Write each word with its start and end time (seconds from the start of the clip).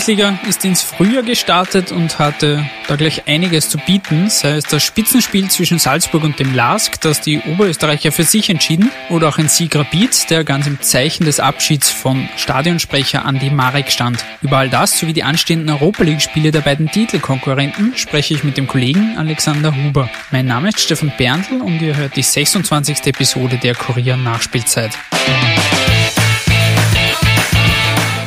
Bundesliga 0.00 0.38
ist 0.48 0.64
ins 0.64 0.80
Frühjahr 0.80 1.22
gestartet 1.22 1.92
und 1.92 2.18
hatte 2.18 2.64
da 2.88 2.96
gleich 2.96 3.28
einiges 3.28 3.68
zu 3.68 3.76
bieten, 3.76 4.30
sei 4.30 4.56
es 4.56 4.64
das 4.64 4.82
Spitzenspiel 4.82 5.50
zwischen 5.50 5.78
Salzburg 5.78 6.24
und 6.24 6.38
dem 6.38 6.54
LASK, 6.54 6.98
das 7.02 7.20
die 7.20 7.38
Oberösterreicher 7.40 8.10
für 8.10 8.22
sich 8.22 8.48
entschieden, 8.48 8.90
oder 9.10 9.28
auch 9.28 9.36
ein 9.36 9.50
Sieg 9.50 9.76
Rapid, 9.76 10.30
der 10.30 10.42
ganz 10.44 10.66
im 10.66 10.80
Zeichen 10.80 11.26
des 11.26 11.38
Abschieds 11.38 11.90
von 11.90 12.30
Stadionsprecher 12.38 13.26
Andi 13.26 13.50
Marek 13.50 13.92
stand. 13.92 14.24
Über 14.40 14.56
all 14.56 14.70
das 14.70 14.98
sowie 14.98 15.12
die 15.12 15.22
anstehenden 15.22 15.68
Europa 15.68 16.02
League-Spiele 16.02 16.50
der 16.50 16.62
beiden 16.62 16.90
Titelkonkurrenten 16.90 17.94
spreche 17.94 18.32
ich 18.32 18.42
mit 18.42 18.56
dem 18.56 18.68
Kollegen 18.68 19.18
Alexander 19.18 19.76
Huber. 19.76 20.08
Mein 20.30 20.46
Name 20.46 20.70
ist 20.70 20.80
Stefan 20.80 21.12
Berndl 21.18 21.60
und 21.60 21.82
ihr 21.82 21.94
hört 21.94 22.16
die 22.16 22.22
26. 22.22 23.04
Episode 23.04 23.58
der 23.58 23.74
Kurier 23.74 24.16
Nachspielzeit. 24.16 24.92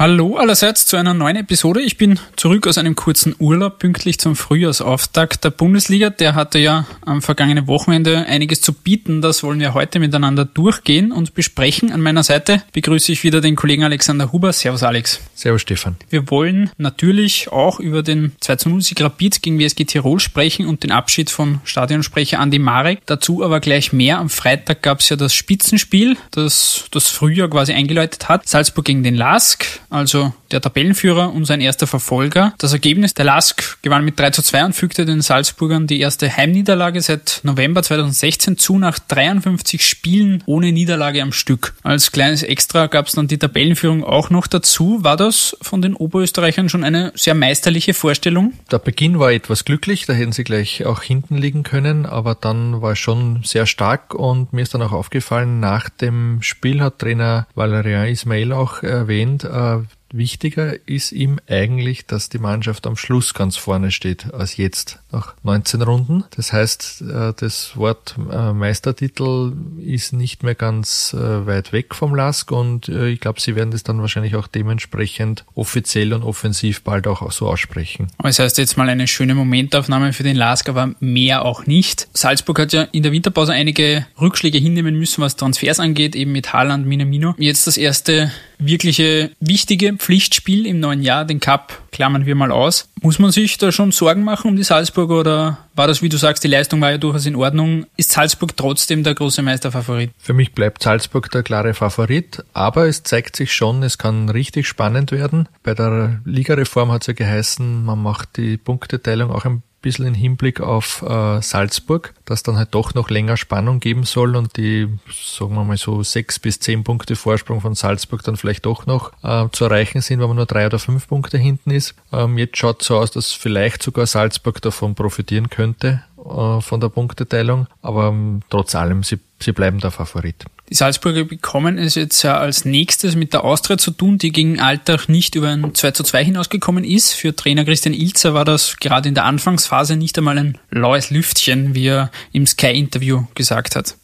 Hallo 0.00 0.38
allerseits 0.38 0.86
zu 0.86 0.96
einer 0.96 1.12
neuen 1.12 1.36
Episode. 1.36 1.82
Ich 1.82 1.98
bin 1.98 2.18
zurück 2.34 2.66
aus 2.66 2.78
einem 2.78 2.96
kurzen 2.96 3.36
Urlaub, 3.38 3.78
pünktlich 3.80 4.18
zum 4.18 4.34
Frühjahrsauftakt 4.34 5.44
der 5.44 5.50
Bundesliga. 5.50 6.08
Der 6.08 6.34
hatte 6.34 6.58
ja 6.58 6.86
am 7.04 7.20
vergangenen 7.20 7.66
Wochenende 7.66 8.24
einiges 8.26 8.62
zu 8.62 8.72
bieten. 8.72 9.20
Das 9.20 9.42
wollen 9.42 9.60
wir 9.60 9.74
heute 9.74 9.98
miteinander 9.98 10.46
durchgehen 10.46 11.12
und 11.12 11.34
besprechen. 11.34 11.92
An 11.92 12.00
meiner 12.00 12.22
Seite 12.22 12.62
begrüße 12.72 13.12
ich 13.12 13.24
wieder 13.24 13.42
den 13.42 13.56
Kollegen 13.56 13.84
Alexander 13.84 14.32
Huber. 14.32 14.54
Servus 14.54 14.84
Alex. 14.84 15.20
Servus 15.34 15.60
Stefan. 15.60 15.96
Wir 16.08 16.30
wollen 16.30 16.70
natürlich 16.78 17.52
auch 17.52 17.78
über 17.78 18.02
den 18.02 18.32
2 18.40 18.56
zu 18.56 18.70
0 18.70 18.80
Sieg 18.80 19.02
Rapid 19.02 19.42
gegen 19.42 19.58
WSG 19.58 19.84
Tirol 19.84 20.18
sprechen 20.18 20.64
und 20.64 20.82
den 20.82 20.92
Abschied 20.92 21.28
von 21.28 21.60
Stadionsprecher 21.64 22.40
Andi 22.40 22.58
Marek. 22.58 23.00
Dazu 23.04 23.44
aber 23.44 23.60
gleich 23.60 23.92
mehr. 23.92 24.18
Am 24.18 24.30
Freitag 24.30 24.80
gab 24.80 25.00
es 25.00 25.10
ja 25.10 25.16
das 25.16 25.34
Spitzenspiel, 25.34 26.16
das 26.30 26.86
das 26.90 27.08
Frühjahr 27.08 27.50
quasi 27.50 27.74
eingeläutet 27.74 28.30
hat. 28.30 28.48
Salzburg 28.48 28.86
gegen 28.86 29.02
den 29.02 29.14
Lask 29.14 29.66
also 29.90 30.32
der 30.52 30.60
Tabellenführer 30.60 31.32
und 31.32 31.44
sein 31.44 31.60
erster 31.60 31.86
Verfolger. 31.86 32.54
Das 32.58 32.72
Ergebnis, 32.72 33.14
der 33.14 33.24
Lask 33.24 33.78
gewann 33.82 34.04
mit 34.04 34.18
3 34.18 34.30
zu 34.30 34.42
2 34.42 34.66
und 34.66 34.72
fügte 34.74 35.04
den 35.04 35.20
Salzburgern 35.20 35.86
die 35.86 36.00
erste 36.00 36.36
Heimniederlage 36.36 37.00
seit 37.00 37.40
November 37.42 37.82
2016 37.82 38.58
zu, 38.58 38.78
nach 38.78 38.98
53 38.98 39.84
Spielen 39.84 40.42
ohne 40.46 40.72
Niederlage 40.72 41.22
am 41.22 41.32
Stück. 41.32 41.74
Als 41.82 42.12
kleines 42.12 42.42
Extra 42.42 42.86
gab 42.86 43.06
es 43.06 43.12
dann 43.12 43.28
die 43.28 43.38
Tabellenführung 43.38 44.04
auch 44.04 44.30
noch 44.30 44.46
dazu. 44.46 45.02
War 45.02 45.16
das 45.16 45.56
von 45.62 45.82
den 45.82 45.94
Oberösterreichern 45.94 46.68
schon 46.68 46.84
eine 46.84 47.12
sehr 47.14 47.34
meisterliche 47.34 47.94
Vorstellung? 47.94 48.54
Der 48.70 48.78
Beginn 48.78 49.18
war 49.18 49.32
etwas 49.32 49.64
glücklich, 49.64 50.06
da 50.06 50.12
hätten 50.12 50.32
sie 50.32 50.44
gleich 50.44 50.84
auch 50.86 51.02
hinten 51.02 51.36
liegen 51.36 51.62
können, 51.62 52.06
aber 52.06 52.34
dann 52.34 52.82
war 52.82 52.92
es 52.92 52.98
schon 52.98 53.42
sehr 53.44 53.66
stark 53.66 54.14
und 54.14 54.52
mir 54.52 54.62
ist 54.62 54.74
dann 54.74 54.82
auch 54.82 54.92
aufgefallen, 54.92 55.60
nach 55.60 55.88
dem 55.88 56.42
Spiel 56.42 56.80
hat 56.80 56.98
Trainer 56.98 57.46
Valerian 57.54 58.08
Ismail 58.08 58.52
auch 58.52 58.82
erwähnt, 58.82 59.44
äh, 59.44 59.78
Wichtiger 60.12 60.74
ist 60.88 61.12
ihm 61.12 61.38
eigentlich, 61.48 62.06
dass 62.06 62.28
die 62.28 62.38
Mannschaft 62.38 62.86
am 62.86 62.96
Schluss 62.96 63.34
ganz 63.34 63.56
vorne 63.56 63.90
steht 63.90 64.32
als 64.32 64.56
jetzt 64.56 64.98
nach 65.12 65.34
19 65.42 65.82
Runden. 65.82 66.24
Das 66.36 66.52
heißt, 66.52 67.02
äh, 67.02 67.32
das 67.36 67.76
Wort 67.76 68.16
äh, 68.30 68.52
Meistertitel 68.52 69.52
ist 69.84 70.12
nicht 70.12 70.42
mehr 70.42 70.54
ganz 70.54 71.14
äh, 71.14 71.46
weit 71.46 71.72
weg 71.72 71.94
vom 71.94 72.14
Lask 72.14 72.50
und 72.50 72.88
ich 72.88 73.20
glaube, 73.20 73.40
sie 73.40 73.54
werden 73.54 73.70
das 73.70 73.82
dann 73.82 74.00
wahrscheinlich 74.00 74.36
auch 74.36 74.46
dementsprechend 74.46 75.44
offiziell 75.54 76.12
und 76.12 76.22
offensiv 76.22 76.82
bald 76.82 77.06
auch 77.06 77.30
so 77.32 77.48
aussprechen. 77.48 78.08
Das 78.22 78.38
heißt 78.38 78.58
jetzt 78.58 78.76
mal 78.76 78.88
eine 78.88 79.06
schöne 79.06 79.34
Momentaufnahme 79.34 80.12
für 80.12 80.22
den 80.22 80.36
Lask, 80.36 80.68
aber 80.68 80.94
mehr 81.00 81.44
auch 81.44 81.66
nicht. 81.66 82.08
Salzburg 82.14 82.58
hat 82.58 82.72
ja 82.72 82.82
in 82.92 83.02
der 83.02 83.12
Winterpause 83.12 83.52
einige 83.52 84.06
Rückschläge 84.20 84.58
hinnehmen 84.58 84.96
müssen, 84.98 85.22
was 85.22 85.36
Transfers 85.36 85.80
angeht, 85.80 86.16
eben 86.16 86.32
mit 86.32 86.52
Haaland, 86.52 86.86
Minamino. 86.86 87.34
Jetzt 87.38 87.66
das 87.66 87.76
erste 87.76 88.30
wirkliche 88.60 89.30
wichtige 89.40 89.94
Pflichtspiel 89.94 90.66
im 90.66 90.80
neuen 90.80 91.02
Jahr, 91.02 91.24
den 91.24 91.40
Cup, 91.40 91.82
klammern 91.90 92.26
wir 92.26 92.34
mal 92.34 92.52
aus. 92.52 92.88
Muss 93.02 93.18
man 93.18 93.32
sich 93.32 93.58
da 93.58 93.72
schon 93.72 93.92
Sorgen 93.92 94.22
machen 94.22 94.50
um 94.50 94.56
die 94.56 94.62
Salzburger 94.62 95.20
oder 95.20 95.58
war 95.74 95.86
das, 95.86 96.02
wie 96.02 96.08
du 96.08 96.16
sagst, 96.16 96.44
die 96.44 96.48
Leistung 96.48 96.80
war 96.80 96.90
ja 96.90 96.98
durchaus 96.98 97.26
in 97.26 97.36
Ordnung? 97.36 97.86
Ist 97.96 98.12
Salzburg 98.12 98.56
trotzdem 98.56 99.02
der 99.02 99.14
große 99.14 99.42
Meisterfavorit? 99.42 100.10
Für 100.18 100.34
mich 100.34 100.52
bleibt 100.52 100.82
Salzburg 100.82 101.30
der 101.30 101.42
klare 101.42 101.74
Favorit, 101.74 102.44
aber 102.52 102.86
es 102.86 103.02
zeigt 103.02 103.36
sich 103.36 103.52
schon, 103.52 103.82
es 103.82 103.98
kann 103.98 104.28
richtig 104.28 104.68
spannend 104.68 105.12
werden. 105.12 105.48
Bei 105.62 105.74
der 105.74 106.20
Ligareform 106.24 106.92
hat 106.92 107.02
es 107.02 107.06
ja 107.08 107.14
geheißen, 107.14 107.84
man 107.84 108.02
macht 108.02 108.36
die 108.36 108.56
Punkteteilung 108.56 109.30
auch 109.30 109.44
ein 109.44 109.62
bisschen 109.80 110.06
im 110.06 110.14
Hinblick 110.14 110.60
auf 110.60 111.02
äh, 111.02 111.40
Salzburg, 111.40 112.14
dass 112.24 112.42
dann 112.42 112.56
halt 112.56 112.74
doch 112.74 112.94
noch 112.94 113.10
länger 113.10 113.36
Spannung 113.36 113.80
geben 113.80 114.04
soll 114.04 114.36
und 114.36 114.56
die, 114.56 114.88
sagen 115.10 115.54
wir 115.54 115.64
mal 115.64 115.76
so, 115.76 116.02
sechs 116.02 116.38
bis 116.38 116.60
zehn 116.60 116.84
Punkte 116.84 117.16
Vorsprung 117.16 117.60
von 117.60 117.74
Salzburg 117.74 118.22
dann 118.22 118.36
vielleicht 118.36 118.66
doch 118.66 118.86
noch 118.86 119.12
äh, 119.22 119.48
zu 119.52 119.64
erreichen 119.64 120.00
sind, 120.00 120.20
wenn 120.20 120.28
man 120.28 120.36
nur 120.36 120.46
drei 120.46 120.66
oder 120.66 120.78
fünf 120.78 121.08
Punkte 121.08 121.38
hinten 121.38 121.70
ist. 121.70 121.94
Ähm, 122.12 122.38
jetzt 122.38 122.56
schaut 122.56 122.82
so 122.82 122.96
aus, 122.96 123.10
dass 123.10 123.32
vielleicht 123.32 123.82
sogar 123.82 124.06
Salzburg 124.06 124.60
davon 124.62 124.94
profitieren 124.94 125.50
könnte, 125.50 126.02
äh, 126.24 126.60
von 126.60 126.80
der 126.80 126.88
Punkteteilung, 126.88 127.66
aber 127.82 128.08
ähm, 128.08 128.42
trotz 128.50 128.74
allem, 128.74 129.02
sie, 129.02 129.18
sie 129.38 129.52
bleiben 129.52 129.80
der 129.80 129.90
Favorit. 129.90 130.44
Die 130.70 130.74
Salzburger 130.76 131.24
bekommen 131.24 131.78
es 131.78 131.96
jetzt 131.96 132.22
ja 132.22 132.38
als 132.38 132.64
nächstes 132.64 133.16
mit 133.16 133.32
der 133.32 133.42
Austria 133.42 133.76
zu 133.76 133.90
tun, 133.90 134.18
die 134.18 134.30
gegen 134.30 134.60
Altach 134.60 135.08
nicht 135.08 135.34
über 135.34 135.48
ein 135.48 135.74
2 135.74 135.90
zu 135.90 136.04
2 136.04 136.24
hinausgekommen 136.24 136.84
ist. 136.84 137.12
Für 137.12 137.34
Trainer 137.34 137.64
Christian 137.64 137.92
Ilzer 137.92 138.34
war 138.34 138.44
das 138.44 138.76
gerade 138.76 139.08
in 139.08 139.16
der 139.16 139.24
Anfangsphase 139.24 139.96
nicht 139.96 140.16
einmal 140.16 140.38
ein 140.38 140.58
laues 140.70 141.10
Lüftchen, 141.10 141.74
wie 141.74 141.88
er 141.88 142.12
im 142.30 142.46
Sky-Interview 142.46 143.24
gesagt 143.34 143.74
hat. 143.74 143.96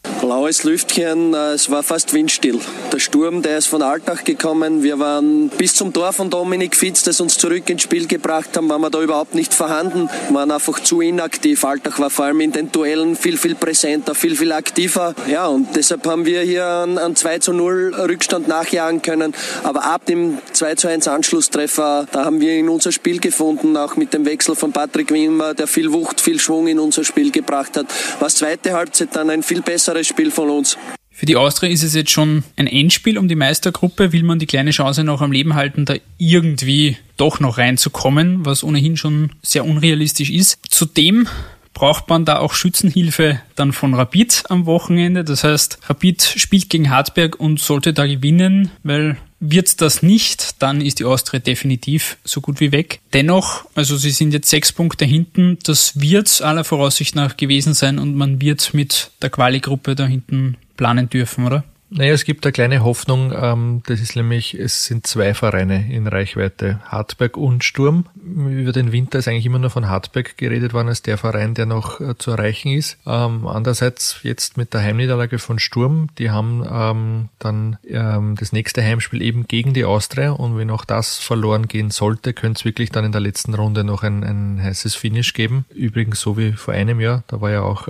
Laues 0.47 0.63
Lüftchen, 0.63 1.35
äh, 1.35 1.55
es 1.55 1.73
war 1.73 1.83
fast 1.83 2.15
windstill. 2.15 2.61
Der 2.93 3.01
Sturm, 3.01 3.43
der 3.43 3.59
ist 3.59 3.67
von 3.67 3.83
Altach 3.83 4.23
gekommen. 4.23 4.85
Wir 4.85 5.01
waren 5.01 5.49
bis 5.49 5.75
zum 5.75 5.93
Tor 5.93 6.13
von 6.13 6.31
Dominik 6.31 6.77
Fitz, 6.77 7.03
das 7.03 7.21
uns 7.21 7.37
zurück 7.37 7.69
ins 7.69 7.83
Spiel 7.83 8.07
gebracht 8.07 8.57
haben, 8.57 8.69
waren 8.69 8.81
wir 8.81 8.91
da 8.91 9.03
überhaupt 9.03 9.35
nicht 9.35 9.53
vorhanden, 9.53 10.09
waren 10.31 10.53
einfach 10.53 10.79
zu 10.79 11.01
inaktiv. 11.01 11.65
Altach 11.65 11.99
war 11.99 12.11
vor 12.11 12.27
allem 12.27 12.41
in 12.43 12.53
den 12.53 12.71
Duellen 12.71 13.17
viel, 13.17 13.39
viel 13.39 13.57
präsenter, 13.57 14.15
viel, 14.15 14.37
viel 14.37 14.53
aktiver. 14.53 15.17
Ja, 15.29 15.49
und 15.49 15.75
deshalb 15.75 16.07
haben 16.07 16.25
wir 16.27 16.43
hier 16.43 16.65
an, 16.65 16.97
an 16.97 17.17
2 17.17 17.41
zu 17.41 17.53
0 17.53 17.97
Rückstand 18.09 18.47
nachjagen 18.47 19.03
können. 19.03 19.35
Aber 19.65 19.85
ab 19.85 20.07
dem 20.07 20.39
2 20.53 20.77
zu 20.77 20.87
1 20.87 21.09
Anschlusstreffer, 21.09 22.07
da 22.13 22.25
haben 22.25 22.41
wir 22.41 22.55
in 22.55 22.69
unser 22.69 22.93
Spiel 22.93 23.19
gefunden, 23.19 23.77
auch 23.77 23.97
mit 23.97 24.15
dem 24.15 24.25
Wechsel 24.25 24.55
von 24.55 24.71
Patrick 24.71 25.11
Wimmer, 25.11 25.55
der 25.55 25.67
viel 25.67 25.93
Wucht, 25.93 26.21
viel 26.21 26.39
Schwung 26.39 26.69
in 26.69 26.79
unser 26.79 27.03
Spiel 27.03 27.33
gebracht 27.33 27.77
hat. 27.77 27.87
War 28.21 28.29
zweite 28.29 28.75
Halbzeit 28.75 29.09
dann 29.15 29.29
ein 29.29 29.43
viel 29.43 29.61
besseres 29.61 30.07
Spiel 30.07 30.31
von 30.37 30.51
uns. 30.51 30.79
Für 31.11 31.27
die 31.27 31.37
Austria 31.37 31.71
ist 31.71 31.83
es 31.83 31.95
jetzt 31.95 32.11
schon 32.11 32.45
ein 32.57 32.67
Endspiel 32.67 33.17
um 33.17 33.27
die 33.27 33.37
Meistergruppe. 33.37 34.13
Will 34.13 34.23
man 34.23 34.39
die 34.39 34.47
kleine 34.47 34.71
Chance 34.71 35.03
noch 35.03 35.23
am 35.23 35.33
Leben 35.33 35.55
halten, 35.55 35.87
da 35.87 35.95
irgendwie 36.19 36.99
doch 37.17 37.41
noch 37.41 37.57
reinzukommen, 37.57 38.45
was 38.45 38.63
ohnehin 38.63 38.99
schon 38.99 39.31
sehr 39.43 39.65
unrealistisch 39.65 40.31
ist. 40.31 40.59
Zudem 40.69 41.27
braucht 41.73 42.11
man 42.11 42.27
da 42.27 42.39
auch 42.39 42.53
Schützenhilfe 42.53 43.41
dann 43.55 43.73
von 43.73 43.95
Rapid 43.95 44.45
am 44.51 44.67
Wochenende. 44.67 45.25
Das 45.25 45.43
heißt, 45.43 45.79
Rapid 45.89 46.23
spielt 46.23 46.69
gegen 46.69 46.91
Hartberg 46.91 47.41
und 47.41 47.61
sollte 47.61 47.95
da 47.95 48.07
gewinnen, 48.07 48.71
weil 48.83 49.17
wird 49.51 49.81
das 49.81 50.03
nicht, 50.03 50.63
dann 50.63 50.81
ist 50.81 50.99
die 50.99 51.05
Austria 51.05 51.41
definitiv 51.41 52.19
so 52.25 52.41
gut 52.41 52.61
wie 52.61 52.73
weg. 52.73 53.01
Dennoch, 53.13 53.65
also 53.75 53.97
sie 53.97 54.11
sind 54.11 54.33
jetzt 54.33 54.49
sechs 54.49 54.73
Punkte 54.73 55.05
hinten, 55.05 55.59
das 55.65 56.01
wird 56.01 56.43
aller 56.43 56.65
Voraussicht 56.65 57.15
nach 57.15 57.37
gewesen 57.37 57.75
sein 57.75 57.99
und 57.99 58.15
man 58.15 58.41
wird 58.41 58.75
mit 58.75 59.11
der 59.23 59.31
Quali-Gruppe 59.31 59.95
da 59.95 60.07
hinten 60.07 60.57
planen 60.77 61.09
dürfen, 61.09 61.47
oder? 61.47 61.65
Naja, 61.89 62.13
es 62.13 62.25
gibt 62.25 62.45
eine 62.45 62.53
kleine 62.53 62.83
Hoffnung. 62.83 63.33
Ähm, 63.33 63.83
das 63.87 64.01
ist 64.01 64.17
nämlich, 64.17 64.55
es 64.55 64.87
sind 64.87 65.07
zwei 65.07 65.35
Vereine 65.35 65.93
in 65.93 66.09
Reichweite, 66.09 66.81
Hartberg 66.85 67.37
und 67.37 67.63
Sturm. 67.63 68.07
Über 68.25 68.73
den 68.73 68.91
Winter 68.91 69.21
ist 69.21 69.29
eigentlich 69.29 69.47
immer 69.47 69.61
nur 69.61 69.71
von 69.71 69.89
Hartberg 69.89 70.37
geredet 70.37 70.73
worden 70.73 70.89
als 70.89 71.03
der 71.03 71.17
Verein, 71.17 71.55
der 71.55 71.67
noch 71.67 72.01
äh, 72.01 72.19
zu 72.19 72.33
erreichen 72.33 72.73
ist. 72.73 72.99
Ähm, 73.07 73.47
andererseits 73.47 74.19
jetzt 74.25 74.57
mit 74.57 74.75
der 74.75 74.81
Heimniederlage 74.81 75.39
von 75.39 75.61
Sturm, 75.61 76.09
die 76.19 76.31
haben 76.31 76.67
ähm, 76.69 77.29
dann 77.39 77.79
das 77.87 78.53
nächste 78.53 78.83
Heimspiel 78.83 79.23
eben 79.23 79.47
gegen 79.47 79.75
die 79.75 79.85
Austria 79.85 80.33
und 80.33 80.57
wenn 80.57 80.71
auch 80.71 80.85
das 80.85 81.19
verloren 81.19 81.69
gehen 81.69 81.91
sollte, 81.91 82.33
könnte 82.33 82.59
es 82.59 82.65
wirklich 82.65 82.91
dann 82.91 83.05
in 83.05 83.13
der 83.13 83.21
letzten 83.21 83.55
Runde 83.55 83.85
noch 83.85 84.03
ein, 84.03 84.25
ein 84.25 84.63
heißes 84.63 84.95
Finish 84.95 85.35
geben. 85.35 85.65
Übrigens 85.75 86.21
so 86.21 86.37
wie 86.37 86.53
vor 86.53 86.75
einem 86.75 87.01
Jahr, 87.01 87.23
da 87.29 87.41
war 87.41 87.51
ja 87.51 87.63
auch 87.63 87.87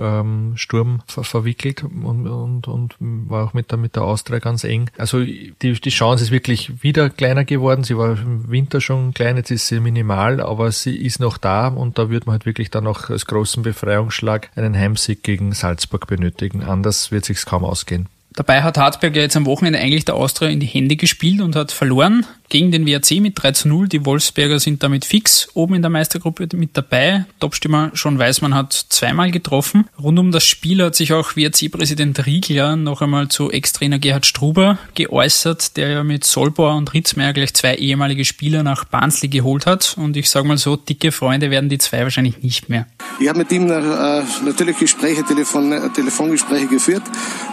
Sturm 0.55 1.01
ver 1.07 1.23
verwickelt 1.23 1.83
und, 1.83 2.27
und, 2.27 2.67
und 2.67 2.95
war 2.99 3.45
auch 3.45 3.53
mit 3.53 3.71
der 3.71 3.77
mit 3.87 3.95
der 3.95 4.03
Austria 4.03 4.39
ganz 4.39 4.65
eng. 4.65 4.89
Also 4.97 5.23
die, 5.23 5.53
die 5.61 5.89
Chance 5.89 6.25
ist 6.25 6.31
wirklich 6.31 6.83
wieder 6.83 7.09
kleiner 7.09 7.45
geworden. 7.45 7.85
Sie 7.85 7.97
war 7.97 8.17
im 8.17 8.49
Winter 8.51 8.81
schon 8.81 9.13
klein, 9.13 9.37
jetzt 9.37 9.49
ist 9.49 9.67
sie 9.67 9.79
minimal, 9.79 10.41
aber 10.41 10.73
sie 10.73 10.97
ist 10.97 11.21
noch 11.21 11.37
da 11.37 11.69
und 11.69 11.97
da 11.97 12.09
wird 12.09 12.25
man 12.25 12.33
halt 12.33 12.45
wirklich 12.45 12.69
dann 12.69 12.83
noch 12.83 13.09
als 13.09 13.25
großen 13.25 13.63
Befreiungsschlag 13.63 14.49
einen 14.57 14.75
Heimsieg 14.75 15.23
gegen 15.23 15.53
Salzburg 15.53 16.05
benötigen. 16.05 16.63
Anders 16.63 17.11
wird 17.11 17.23
sich's 17.23 17.45
kaum 17.45 17.63
ausgehen. 17.63 18.09
Dabei 18.37 18.61
hat 18.61 18.77
Hartberg 18.77 19.15
ja 19.15 19.23
jetzt 19.23 19.35
am 19.35 19.47
Wochenende 19.47 19.79
eigentlich 19.79 20.05
der 20.05 20.13
Austria 20.13 20.49
in 20.49 20.59
die 20.59 20.67
Hände 20.67 20.95
gespielt 20.95 21.41
und 21.41 21.55
hat 21.55 21.71
verloren 21.71 22.23
gegen 22.49 22.71
den 22.71 22.85
WRC 22.85 23.19
mit 23.19 23.33
3 23.41 23.51
zu 23.53 23.67
0. 23.67 23.87
Die 23.87 24.05
Wolfsberger 24.05 24.59
sind 24.59 24.83
damit 24.83 25.05
fix 25.05 25.49
oben 25.55 25.73
in 25.73 25.81
der 25.81 25.89
Meistergruppe 25.89 26.47
mit 26.53 26.77
dabei. 26.77 27.25
Topstimmer 27.39 27.89
schon 27.95 28.19
Weißmann 28.19 28.53
hat 28.53 28.73
zweimal 28.73 29.31
getroffen. 29.31 29.89
Rund 30.01 30.19
um 30.19 30.31
das 30.31 30.45
Spiel 30.45 30.83
hat 30.83 30.95
sich 30.95 31.13
auch 31.13 31.35
WRC-Präsident 31.35 32.27
Riegler 32.27 32.75
noch 32.75 33.01
einmal 33.01 33.27
zu 33.27 33.51
Ex-Trainer 33.51 33.97
Gerhard 33.97 34.27
Struber 34.27 34.77
geäußert, 34.93 35.75
der 35.75 35.89
ja 35.89 36.03
mit 36.03 36.23
Solbauer 36.23 36.75
und 36.75 36.93
Ritzmeier 36.93 37.33
gleich 37.33 37.55
zwei 37.55 37.73
ehemalige 37.73 38.23
Spieler 38.23 38.61
nach 38.61 38.85
Barnsley 38.85 39.29
geholt 39.29 39.65
hat. 39.65 39.95
Und 39.97 40.15
ich 40.15 40.29
sage 40.29 40.47
mal 40.47 40.59
so, 40.59 40.75
dicke 40.75 41.11
Freunde 41.11 41.49
werden 41.49 41.69
die 41.69 41.79
zwei 41.79 42.03
wahrscheinlich 42.03 42.43
nicht 42.43 42.69
mehr. 42.69 42.85
Ich 43.19 43.27
habe 43.27 43.39
mit 43.39 43.51
ihm 43.51 43.69
äh, 43.71 44.21
natürlich 44.45 44.77
Gespräche, 44.77 45.23
Telefon, 45.23 45.71
äh, 45.71 45.89
Telefongespräche 45.89 46.67
geführt, 46.67 47.03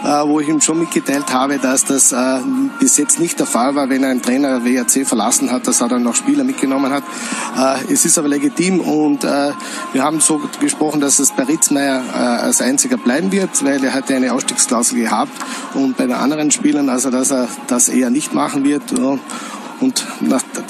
äh, 0.03 0.07
wo 0.07 0.39
ich 0.39 0.47
ihm 0.47 0.61
schon 0.61 0.74
mitgeteilt 0.75 1.33
habe, 1.33 1.57
dass 1.57 1.85
das 1.85 2.11
äh, 2.11 2.39
bis 2.79 2.97
jetzt 2.97 3.19
nicht 3.19 3.39
der 3.39 3.45
Fall 3.45 3.75
war, 3.75 3.89
wenn 3.89 4.03
ein 4.03 4.21
Trainer 4.21 4.63
WRC 4.63 5.07
verlassen 5.07 5.51
hat, 5.51 5.67
dass 5.67 5.81
er 5.81 5.87
dann 5.87 6.03
noch 6.03 6.15
Spieler 6.15 6.43
mitgenommen 6.43 6.91
hat. 6.91 7.03
Äh, 7.57 7.91
es 7.91 8.05
ist 8.05 8.17
aber 8.17 8.27
legitim 8.27 8.79
und 8.79 9.23
äh, 9.23 9.51
wir 9.93 10.03
haben 10.03 10.19
so 10.19 10.41
gesprochen, 10.59 11.01
dass 11.01 11.19
es 11.19 11.31
bei 11.31 11.43
Ritzmeier 11.43 12.03
äh, 12.13 12.17
als 12.17 12.61
einziger 12.61 12.97
bleiben 12.97 13.31
wird, 13.31 13.63
weil 13.63 13.83
er 13.83 13.93
hatte 13.93 14.15
eine 14.15 14.33
Ausstiegsklausel 14.33 14.99
gehabt 14.99 15.33
und 15.73 15.97
bei 15.97 16.05
den 16.05 16.15
anderen 16.15 16.51
Spielern, 16.51 16.89
also 16.89 17.09
dass 17.09 17.31
er 17.31 17.47
das 17.67 17.89
eher 17.89 18.09
nicht 18.09 18.33
machen 18.33 18.63
wird. 18.63 18.93
Und 19.81 20.05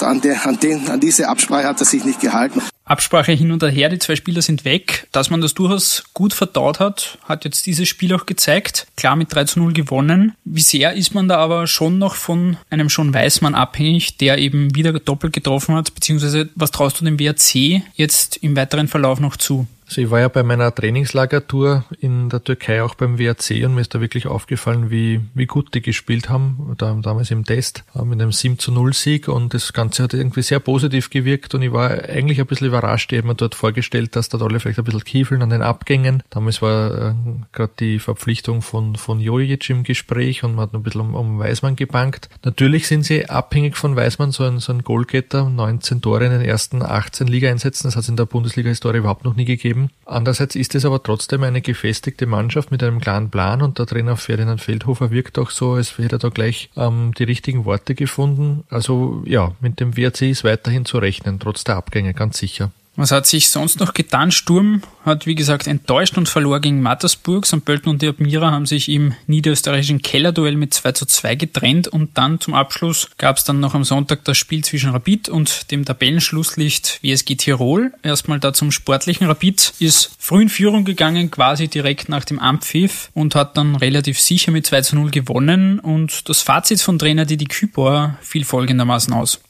an, 0.00 0.20
der, 0.20 0.46
an, 0.46 0.58
den, 0.58 0.88
an 0.90 1.00
diese 1.00 1.28
Absprache 1.28 1.68
hat 1.68 1.80
er 1.80 1.86
sich 1.86 2.04
nicht 2.04 2.20
gehalten. 2.20 2.60
Absprache 2.86 3.32
hin 3.32 3.50
und 3.50 3.64
her, 3.64 3.88
die 3.88 3.98
zwei 3.98 4.14
Spieler 4.14 4.42
sind 4.42 4.64
weg. 4.64 5.08
Dass 5.10 5.28
man 5.28 5.40
das 5.40 5.54
durchaus 5.54 6.04
gut 6.14 6.32
verdaut 6.32 6.78
hat, 6.78 7.18
hat 7.24 7.44
jetzt 7.44 7.66
dieses 7.66 7.88
Spiel 7.88 8.14
auch 8.14 8.26
gezeigt. 8.26 8.86
Klar 8.96 9.16
mit 9.16 9.34
3 9.34 9.44
zu 9.44 9.58
0 9.58 9.72
gewonnen. 9.72 10.34
Wie 10.44 10.60
sehr 10.60 10.94
ist 10.94 11.12
man 11.12 11.26
da 11.26 11.38
aber 11.38 11.66
schon 11.66 11.98
noch 11.98 12.14
von 12.14 12.56
einem 12.70 12.88
schon 12.88 13.12
Weißmann 13.12 13.56
abhängig, 13.56 14.18
der 14.18 14.38
eben 14.38 14.74
wieder 14.76 14.92
doppelt 14.92 15.32
getroffen 15.32 15.74
hat, 15.74 15.94
beziehungsweise 15.94 16.48
was 16.54 16.70
traust 16.70 17.00
du 17.00 17.04
dem 17.04 17.18
WRC 17.18 17.82
jetzt 17.96 18.36
im 18.36 18.56
weiteren 18.56 18.86
Verlauf 18.86 19.18
noch 19.18 19.36
zu? 19.36 19.66
Also 19.86 20.00
ich 20.00 20.10
war 20.10 20.18
ja 20.18 20.28
bei 20.28 20.42
meiner 20.42 20.74
Trainingslagertour 20.74 21.84
in 22.00 22.28
der 22.28 22.42
Türkei 22.42 22.82
auch 22.82 22.96
beim 22.96 23.20
WRC 23.20 23.64
und 23.64 23.76
mir 23.76 23.82
ist 23.82 23.94
da 23.94 24.00
wirklich 24.00 24.26
aufgefallen, 24.26 24.90
wie, 24.90 25.20
wie 25.34 25.46
gut 25.46 25.74
die 25.74 25.80
gespielt 25.80 26.28
haben, 26.28 26.74
da, 26.76 26.92
damals 27.00 27.30
im 27.30 27.44
Test, 27.44 27.84
mit 27.94 28.20
einem 28.20 28.32
7 28.32 28.58
zu 28.58 28.72
0 28.72 28.92
Sieg 28.92 29.28
und 29.28 29.54
das 29.54 29.72
Ganze 29.72 30.02
hat 30.02 30.12
irgendwie 30.12 30.42
sehr 30.42 30.58
positiv 30.58 31.10
gewirkt 31.10 31.54
und 31.54 31.62
ich 31.62 31.72
war 31.72 31.90
eigentlich 31.90 32.40
ein 32.40 32.46
bisschen 32.46 32.66
überrascht. 32.66 33.12
Ich 33.12 33.18
habe 33.18 33.28
mir 33.28 33.36
dort 33.36 33.54
vorgestellt, 33.54 34.16
dass 34.16 34.28
da 34.28 34.38
alle 34.38 34.58
vielleicht 34.58 34.80
ein 34.80 34.84
bisschen 34.84 35.04
kiefeln 35.04 35.42
an 35.42 35.50
den 35.50 35.62
Abgängen. 35.62 36.24
Damals 36.30 36.60
war 36.62 37.10
äh, 37.10 37.14
gerade 37.52 37.72
die 37.78 38.00
Verpflichtung 38.00 38.62
von, 38.62 38.96
von 38.96 39.20
Jojic 39.20 39.70
im 39.70 39.84
Gespräch 39.84 40.42
und 40.42 40.56
man 40.56 40.62
hat 40.62 40.74
ein 40.74 40.82
bisschen 40.82 41.00
um, 41.00 41.14
um 41.14 41.38
Weißmann 41.38 41.76
gebankt. 41.76 42.28
Natürlich 42.44 42.88
sind 42.88 43.04
sie 43.04 43.28
abhängig 43.28 43.76
von 43.76 43.94
Weißmann, 43.94 44.32
so 44.32 44.42
ein, 44.42 44.58
so 44.58 44.72
ein 44.72 44.82
Goalgetter, 44.82 45.48
19 45.48 46.02
Tore 46.02 46.24
in 46.24 46.32
den 46.32 46.42
ersten 46.42 46.82
18 46.82 47.28
Liga-Einsätzen, 47.28 47.86
das 47.86 47.94
hat 47.94 48.02
es 48.02 48.08
in 48.08 48.16
der 48.16 48.26
Bundesliga-Historie 48.26 48.98
überhaupt 48.98 49.24
noch 49.24 49.36
nie 49.36 49.44
gegeben 49.44 49.75
geben. 49.76 49.90
Andererseits 50.04 50.56
ist 50.56 50.74
es 50.74 50.84
aber 50.84 51.02
trotzdem 51.02 51.42
eine 51.42 51.60
gefestigte 51.60 52.26
Mannschaft 52.26 52.70
mit 52.70 52.82
einem 52.82 53.00
klaren 53.00 53.30
Plan 53.30 53.62
und 53.62 53.78
der 53.78 53.86
Trainer 53.86 54.16
Ferdinand 54.16 54.60
Feldhofer 54.60 55.10
wirkt 55.10 55.38
auch 55.38 55.50
so, 55.50 55.72
als 55.72 55.98
hätte 55.98 56.16
er 56.16 56.18
da 56.18 56.28
gleich 56.28 56.70
ähm, 56.76 57.12
die 57.16 57.24
richtigen 57.24 57.64
Worte 57.64 57.94
gefunden. 57.94 58.64
Also 58.70 59.22
ja, 59.26 59.52
mit 59.60 59.80
dem 59.80 59.96
WRC 59.96 60.22
ist 60.22 60.44
weiterhin 60.44 60.84
zu 60.84 60.98
rechnen, 60.98 61.38
trotz 61.38 61.64
der 61.64 61.76
Abgänge, 61.76 62.14
ganz 62.14 62.38
sicher. 62.38 62.70
Was 62.96 63.10
hat 63.12 63.26
sich 63.26 63.50
sonst 63.50 63.78
noch 63.78 63.92
getan? 63.92 64.32
Sturm 64.32 64.82
hat, 65.04 65.26
wie 65.26 65.34
gesagt, 65.34 65.66
enttäuscht 65.66 66.16
und 66.16 66.30
verlor 66.30 66.60
gegen 66.60 66.80
Mattersburg. 66.80 67.46
St. 67.46 67.62
Pölten 67.62 67.90
und 67.90 68.00
die 68.00 68.08
Admira 68.08 68.50
haben 68.50 68.64
sich 68.64 68.88
im 68.88 69.14
niederösterreichischen 69.26 70.00
Kellerduell 70.00 70.56
mit 70.56 70.72
2 70.72 70.92
zu 70.92 71.04
2 71.04 71.34
getrennt 71.34 71.88
und 71.88 72.16
dann 72.16 72.40
zum 72.40 72.54
Abschluss 72.54 73.10
gab 73.18 73.36
es 73.36 73.44
dann 73.44 73.60
noch 73.60 73.74
am 73.74 73.84
Sonntag 73.84 74.24
das 74.24 74.38
Spiel 74.38 74.64
zwischen 74.64 74.90
Rapid 74.90 75.28
und 75.28 75.70
dem 75.70 75.84
Tabellenschlusslicht 75.84 77.00
WSG 77.02 77.36
Tirol. 77.36 77.92
Erstmal 78.02 78.40
da 78.40 78.54
zum 78.54 78.72
sportlichen 78.72 79.26
Rapid 79.26 79.74
ist 79.78 80.10
früh 80.18 80.42
in 80.42 80.48
Führung 80.48 80.86
gegangen, 80.86 81.30
quasi 81.30 81.68
direkt 81.68 82.08
nach 82.08 82.24
dem 82.24 82.38
Ampfiff 82.38 83.10
und 83.12 83.34
hat 83.34 83.58
dann 83.58 83.76
relativ 83.76 84.18
sicher 84.18 84.52
mit 84.52 84.66
2 84.66 84.80
zu 84.80 84.96
0 84.96 85.10
gewonnen 85.10 85.80
und 85.80 86.28
das 86.30 86.40
Fazit 86.40 86.80
von 86.80 86.98
Trainer 86.98 87.26
Didi 87.26 87.44
Kübauer 87.44 88.16
fiel 88.22 88.44
folgendermaßen 88.44 89.12
aus. 89.12 89.40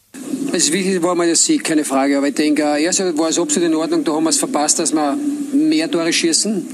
Das 0.52 0.72
Wichtigste 0.72 1.02
war 1.02 1.14
mal 1.14 1.26
der 1.26 1.36
Sieg, 1.36 1.64
keine 1.64 1.84
Frage. 1.84 2.16
Aber 2.16 2.28
ich 2.28 2.34
denke, 2.34 2.62
erst 2.62 3.00
war 3.18 3.28
es 3.28 3.38
absolut 3.38 3.68
in 3.68 3.74
Ordnung. 3.74 4.04
Da 4.04 4.12
haben 4.12 4.24
wir 4.24 4.30
es 4.30 4.38
verpasst, 4.38 4.78
dass 4.78 4.92
wir 4.92 5.16
mehr 5.52 5.90
Tore 5.90 6.12
schießen. 6.12 6.66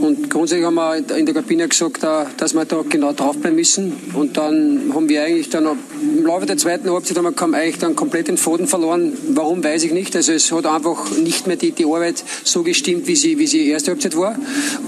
Und 0.00 0.30
grundsätzlich 0.30 0.64
haben 0.64 0.76
wir 0.76 0.96
in 1.16 1.26
der 1.26 1.34
Kabine 1.34 1.68
gesagt, 1.68 2.02
äh, 2.02 2.24
dass 2.38 2.54
wir 2.54 2.64
da 2.64 2.82
genau 2.88 3.12
draufbleiben 3.12 3.54
müssen. 3.54 3.92
Und 4.14 4.36
dann 4.36 4.92
haben 4.94 5.08
wir 5.08 5.22
eigentlich 5.22 5.50
dann 5.50 5.66
im 5.66 6.24
Laufe 6.24 6.46
der 6.46 6.56
zweiten 6.56 6.90
Halbzeit 6.90 7.18
haben 7.18 7.52
wir 7.52 7.58
eigentlich 7.58 7.78
dann 7.78 7.94
komplett 7.94 8.28
den 8.28 8.38
Faden 8.38 8.66
verloren. 8.66 9.12
Warum, 9.28 9.62
weiß 9.62 9.84
ich 9.84 9.92
nicht. 9.92 10.16
Also 10.16 10.32
es 10.32 10.50
hat 10.52 10.64
einfach 10.64 11.10
nicht 11.10 11.46
mehr 11.46 11.56
die, 11.56 11.72
die 11.72 11.84
Arbeit 11.84 12.24
so 12.44 12.62
gestimmt, 12.62 13.06
wie 13.06 13.16
sie, 13.16 13.38
wie 13.38 13.46
sie 13.46 13.68
erste 13.68 13.90
Halbzeit 13.90 14.16
war. 14.16 14.36